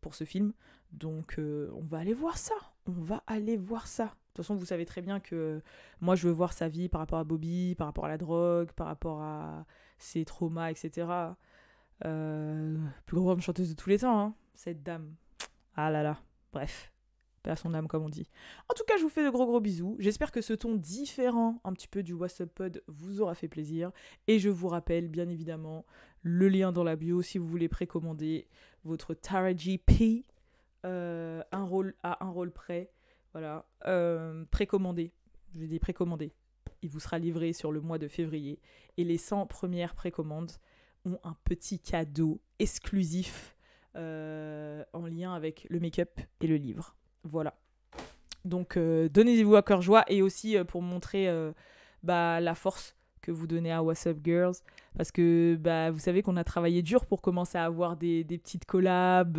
pour 0.00 0.16
ce 0.16 0.24
film. 0.24 0.52
Donc, 0.92 1.38
euh, 1.38 1.70
on 1.74 1.84
va 1.84 1.98
aller 1.98 2.14
voir 2.14 2.38
ça. 2.38 2.54
On 2.86 2.92
va 2.92 3.22
aller 3.26 3.56
voir 3.56 3.86
ça. 3.86 4.04
De 4.04 4.10
toute 4.10 4.44
façon, 4.44 4.54
vous 4.54 4.66
savez 4.66 4.84
très 4.84 5.02
bien 5.02 5.20
que 5.20 5.62
moi, 6.00 6.14
je 6.14 6.26
veux 6.26 6.32
voir 6.32 6.52
sa 6.52 6.68
vie 6.68 6.88
par 6.88 7.00
rapport 7.00 7.18
à 7.18 7.24
Bobby, 7.24 7.74
par 7.74 7.86
rapport 7.86 8.04
à 8.04 8.08
la 8.08 8.18
drogue, 8.18 8.72
par 8.72 8.86
rapport 8.86 9.22
à 9.22 9.64
ses 9.98 10.24
traumas, 10.24 10.70
etc. 10.70 11.08
Euh, 12.04 12.76
plus 13.06 13.16
grande 13.16 13.40
chanteuse 13.40 13.70
de 13.70 13.74
tous 13.74 13.88
les 13.88 13.98
temps, 13.98 14.20
hein, 14.20 14.34
cette 14.54 14.82
dame. 14.82 15.14
Ah 15.74 15.90
là 15.90 16.02
là. 16.02 16.20
Bref, 16.52 16.92
à 17.50 17.56
son 17.56 17.74
âme, 17.74 17.88
comme 17.88 18.02
on 18.02 18.08
dit. 18.08 18.28
En 18.68 18.74
tout 18.74 18.84
cas, 18.86 18.96
je 18.96 19.02
vous 19.02 19.08
fais 19.08 19.24
de 19.24 19.30
gros 19.30 19.46
gros 19.46 19.60
bisous. 19.60 19.96
J'espère 19.98 20.32
que 20.32 20.40
ce 20.40 20.52
ton 20.52 20.74
différent, 20.74 21.60
un 21.64 21.72
petit 21.72 21.88
peu 21.88 22.02
du 22.02 22.12
What's 22.12 22.40
Up 22.40 22.50
Pod, 22.54 22.82
vous 22.86 23.20
aura 23.20 23.34
fait 23.34 23.48
plaisir. 23.48 23.90
Et 24.26 24.38
je 24.38 24.48
vous 24.48 24.68
rappelle, 24.68 25.08
bien 25.08 25.28
évidemment, 25.28 25.84
le 26.22 26.48
lien 26.48 26.72
dans 26.72 26.84
la 26.84 26.96
bio 26.96 27.22
si 27.22 27.38
vous 27.38 27.46
voulez 27.46 27.68
précommander 27.68 28.48
votre 28.84 29.14
Taraji. 29.14 29.80
Euh, 30.86 31.42
un 31.52 31.64
rôle 31.64 31.94
à 32.02 32.24
un 32.24 32.30
rôle 32.30 32.50
près. 32.50 32.90
Voilà. 33.32 33.66
Euh, 33.86 34.44
précommandé. 34.50 35.12
Je 35.54 35.64
dire 35.64 35.80
précommandé. 35.80 36.32
Il 36.82 36.90
vous 36.90 37.00
sera 37.00 37.18
livré 37.18 37.52
sur 37.52 37.72
le 37.72 37.80
mois 37.80 37.98
de 37.98 38.08
février. 38.08 38.60
Et 38.96 39.04
les 39.04 39.18
100 39.18 39.46
premières 39.46 39.94
précommandes 39.94 40.52
ont 41.04 41.18
un 41.24 41.36
petit 41.44 41.78
cadeau 41.78 42.40
exclusif 42.58 43.56
euh, 43.96 44.84
en 44.92 45.06
lien 45.06 45.34
avec 45.34 45.66
le 45.70 45.80
make-up 45.80 46.20
et 46.40 46.46
le 46.46 46.56
livre. 46.56 46.96
Voilà. 47.24 47.54
Donc 48.44 48.78
donnez-vous 48.78 49.56
à 49.56 49.62
cœur 49.62 49.82
joie 49.82 50.04
et 50.06 50.22
aussi 50.22 50.56
pour 50.68 50.80
montrer 50.80 51.28
bah, 52.04 52.40
la 52.40 52.54
force 52.54 52.94
que 53.26 53.32
vous 53.32 53.48
donnez 53.48 53.72
à 53.72 53.82
What's 53.82 54.06
Up 54.06 54.18
Girls. 54.24 54.54
Parce 54.96 55.10
que 55.10 55.56
bah, 55.56 55.90
vous 55.90 55.98
savez 55.98 56.22
qu'on 56.22 56.36
a 56.36 56.44
travaillé 56.44 56.82
dur 56.82 57.04
pour 57.06 57.20
commencer 57.20 57.58
à 57.58 57.64
avoir 57.64 57.96
des, 57.96 58.24
petites 58.24 58.64
collabs, 58.64 59.38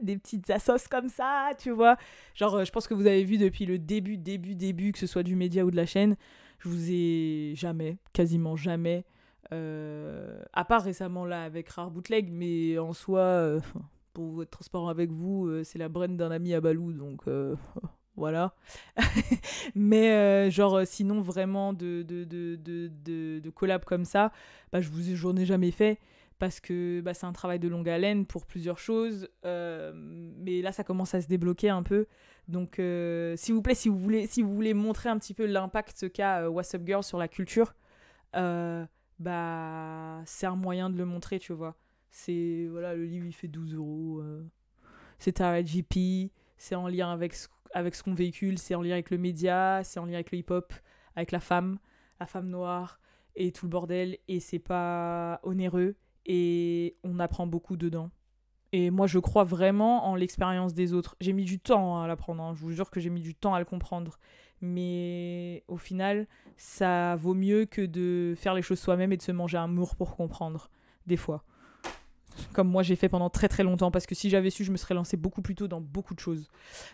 des 0.00 0.16
petites 0.16 0.50
assos 0.50 0.88
comme 0.90 1.08
ça, 1.08 1.52
tu 1.58 1.70
vois. 1.70 1.96
Genre, 2.34 2.54
euh, 2.54 2.64
je 2.64 2.72
pense 2.72 2.86
que 2.86 2.94
vous 2.94 3.06
avez 3.06 3.24
vu 3.24 3.38
depuis 3.38 3.66
le 3.66 3.78
début, 3.78 4.16
début, 4.16 4.54
début, 4.54 4.92
que 4.92 4.98
ce 4.98 5.06
soit 5.06 5.22
du 5.22 5.36
média 5.36 5.64
ou 5.64 5.70
de 5.70 5.76
la 5.76 5.86
chaîne, 5.86 6.16
je 6.58 6.68
vous 6.68 6.90
ai 6.90 7.52
jamais, 7.56 7.98
quasiment 8.12 8.56
jamais, 8.56 9.04
euh, 9.52 10.42
à 10.52 10.64
part 10.64 10.82
récemment 10.82 11.24
là 11.24 11.42
avec 11.44 11.68
Rare 11.68 11.90
Bootleg, 11.90 12.30
mais 12.30 12.78
en 12.78 12.92
soi, 12.92 13.20
euh, 13.20 13.60
pour 14.12 14.42
être 14.42 14.50
transparent 14.50 14.88
avec 14.88 15.10
vous, 15.10 15.50
c'est 15.64 15.78
la 15.78 15.88
brain 15.88 16.08
d'un 16.08 16.30
ami 16.30 16.54
à 16.54 16.60
Balou, 16.60 16.92
donc 16.92 17.22
voilà. 18.16 18.54
mais 19.74 20.50
genre, 20.50 20.82
sinon, 20.84 21.22
vraiment 21.22 21.72
de, 21.72 22.02
de, 22.02 22.24
de, 22.24 22.56
de, 22.56 23.40
de, 23.40 23.50
collab 23.50 23.84
comme 23.84 24.04
ça, 24.04 24.32
bah, 24.70 24.80
je 24.80 24.90
vous 24.90 25.16
j'en 25.16 25.34
ai 25.36 25.46
jamais 25.46 25.70
fait 25.70 25.98
parce 26.38 26.60
que 26.60 27.00
bah, 27.00 27.14
c'est 27.14 27.26
un 27.26 27.32
travail 27.32 27.58
de 27.58 27.68
longue 27.68 27.88
haleine 27.88 28.26
pour 28.26 28.46
plusieurs 28.46 28.78
choses. 28.78 29.28
euh, 29.44 29.92
mais 29.94 30.62
là, 30.62 30.72
ça 30.72 30.84
commence 30.84 31.14
à 31.14 31.20
se 31.20 31.28
débloquer 31.28 31.68
un 31.68 31.82
peu. 31.82 32.06
Donc, 32.48 32.78
euh, 32.78 33.36
s'il 33.36 33.54
vous 33.54 33.62
plaît, 33.62 33.74
si 33.74 33.88
vous 33.88 33.98
voulez, 33.98 34.26
si 34.26 34.42
vous 34.42 34.54
voulez 34.54 34.74
montrer 34.74 35.08
un 35.08 35.18
petit 35.18 35.34
peu 35.34 35.46
l'impact 35.46 36.12
qu'a 36.12 36.42
euh, 36.42 36.48
What's 36.48 36.74
Up 36.74 36.82
Girl 36.84 37.02
sur 37.04 37.18
la 37.18 37.28
culture, 37.28 37.74
euh, 38.36 38.84
bah, 39.18 40.22
c'est 40.26 40.46
un 40.46 40.56
moyen 40.56 40.90
de 40.90 40.96
le 40.96 41.04
montrer, 41.04 41.38
tu 41.38 41.52
vois. 41.52 41.76
C'est, 42.10 42.66
voilà, 42.70 42.94
le 42.94 43.04
livre, 43.04 43.26
il 43.26 43.32
fait 43.32 43.48
12 43.48 43.74
euros. 43.74 44.22
c'est 45.18 45.40
à 45.40 45.62
JP, 45.64 46.30
c'est 46.58 46.74
en 46.74 46.88
lien 46.88 47.12
avec 47.12 47.34
avec 47.74 47.94
ce 47.94 48.02
qu'on 48.02 48.14
véhicule, 48.14 48.58
c'est 48.58 48.74
en 48.74 48.82
lien 48.82 48.92
avec 48.92 49.10
le 49.10 49.18
média, 49.18 49.82
c'est 49.84 49.98
en 49.98 50.04
lien 50.04 50.14
avec 50.14 50.30
le 50.30 50.38
hip-hop, 50.38 50.72
avec 51.16 51.32
la 51.32 51.40
femme, 51.40 51.78
la 52.20 52.26
femme 52.26 52.48
noire 52.48 53.00
et 53.34 53.52
tout 53.52 53.66
le 53.66 53.70
bordel. 53.70 54.18
Et 54.28 54.40
c'est 54.40 54.58
pas 54.58 55.40
onéreux 55.42 55.96
et 56.26 56.96
on 57.04 57.18
apprend 57.18 57.46
beaucoup 57.46 57.76
dedans. 57.76 58.10
Et 58.72 58.90
moi, 58.90 59.06
je 59.06 59.18
crois 59.18 59.44
vraiment 59.44 60.06
en 60.06 60.14
l'expérience 60.14 60.72
des 60.72 60.94
autres. 60.94 61.16
J'ai 61.20 61.34
mis 61.34 61.44
du 61.44 61.58
temps 61.58 62.02
à 62.02 62.06
l'apprendre, 62.06 62.42
hein. 62.42 62.54
je 62.54 62.60
vous 62.60 62.72
jure 62.72 62.90
que 62.90 63.00
j'ai 63.00 63.10
mis 63.10 63.20
du 63.20 63.34
temps 63.34 63.54
à 63.54 63.58
le 63.58 63.66
comprendre. 63.66 64.18
Mais 64.62 65.64
au 65.68 65.76
final, 65.76 66.26
ça 66.56 67.16
vaut 67.16 67.34
mieux 67.34 67.66
que 67.66 67.82
de 67.82 68.34
faire 68.36 68.54
les 68.54 68.62
choses 68.62 68.78
soi-même 68.78 69.12
et 69.12 69.16
de 69.16 69.22
se 69.22 69.32
manger 69.32 69.58
un 69.58 69.68
mur 69.68 69.94
pour 69.96 70.16
comprendre, 70.16 70.70
des 71.06 71.16
fois. 71.16 71.44
comme 72.52 72.68
moi 72.68 72.82
j'ai 72.82 72.96
fait 72.96 73.08
pendant 73.08 73.28
très 73.28 73.48
très 73.48 73.62
longtemps, 73.62 73.90
parce 73.90 74.06
que 74.06 74.14
si 74.14 74.30
j'avais 74.30 74.50
su, 74.50 74.64
je 74.64 74.72
me 74.72 74.76
serais 74.76 74.94
lancé 74.94 75.16
beaucoup 75.16 75.42
plus 75.42 75.54
tôt 75.54 75.68
dans 75.68 75.80
beaucoup 75.80 76.14
de 76.14 76.20
choses. 76.20 76.48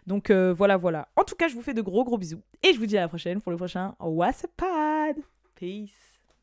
Donc 0.07 0.31
euh, 0.31 0.53
voilà, 0.53 0.77
voilà. 0.77 1.09
En 1.15 1.25
tout 1.25 1.37
cas, 1.37 1.49
je 1.49 1.55
vous 1.55 1.63
fais 1.63 1.75
de 1.75 1.83
gros 1.83 2.05
gros 2.05 2.19
bisous, 2.19 2.43
et 2.63 2.73
je 2.73 2.79
vous 2.79 2.87
dis 2.87 2.97
à 2.97 3.03
la 3.03 3.09
prochaine 3.09 3.41
pour 3.41 3.53
le 3.53 3.59
prochain 3.59 3.95
What's 4.01 4.47
Peace 5.55 6.08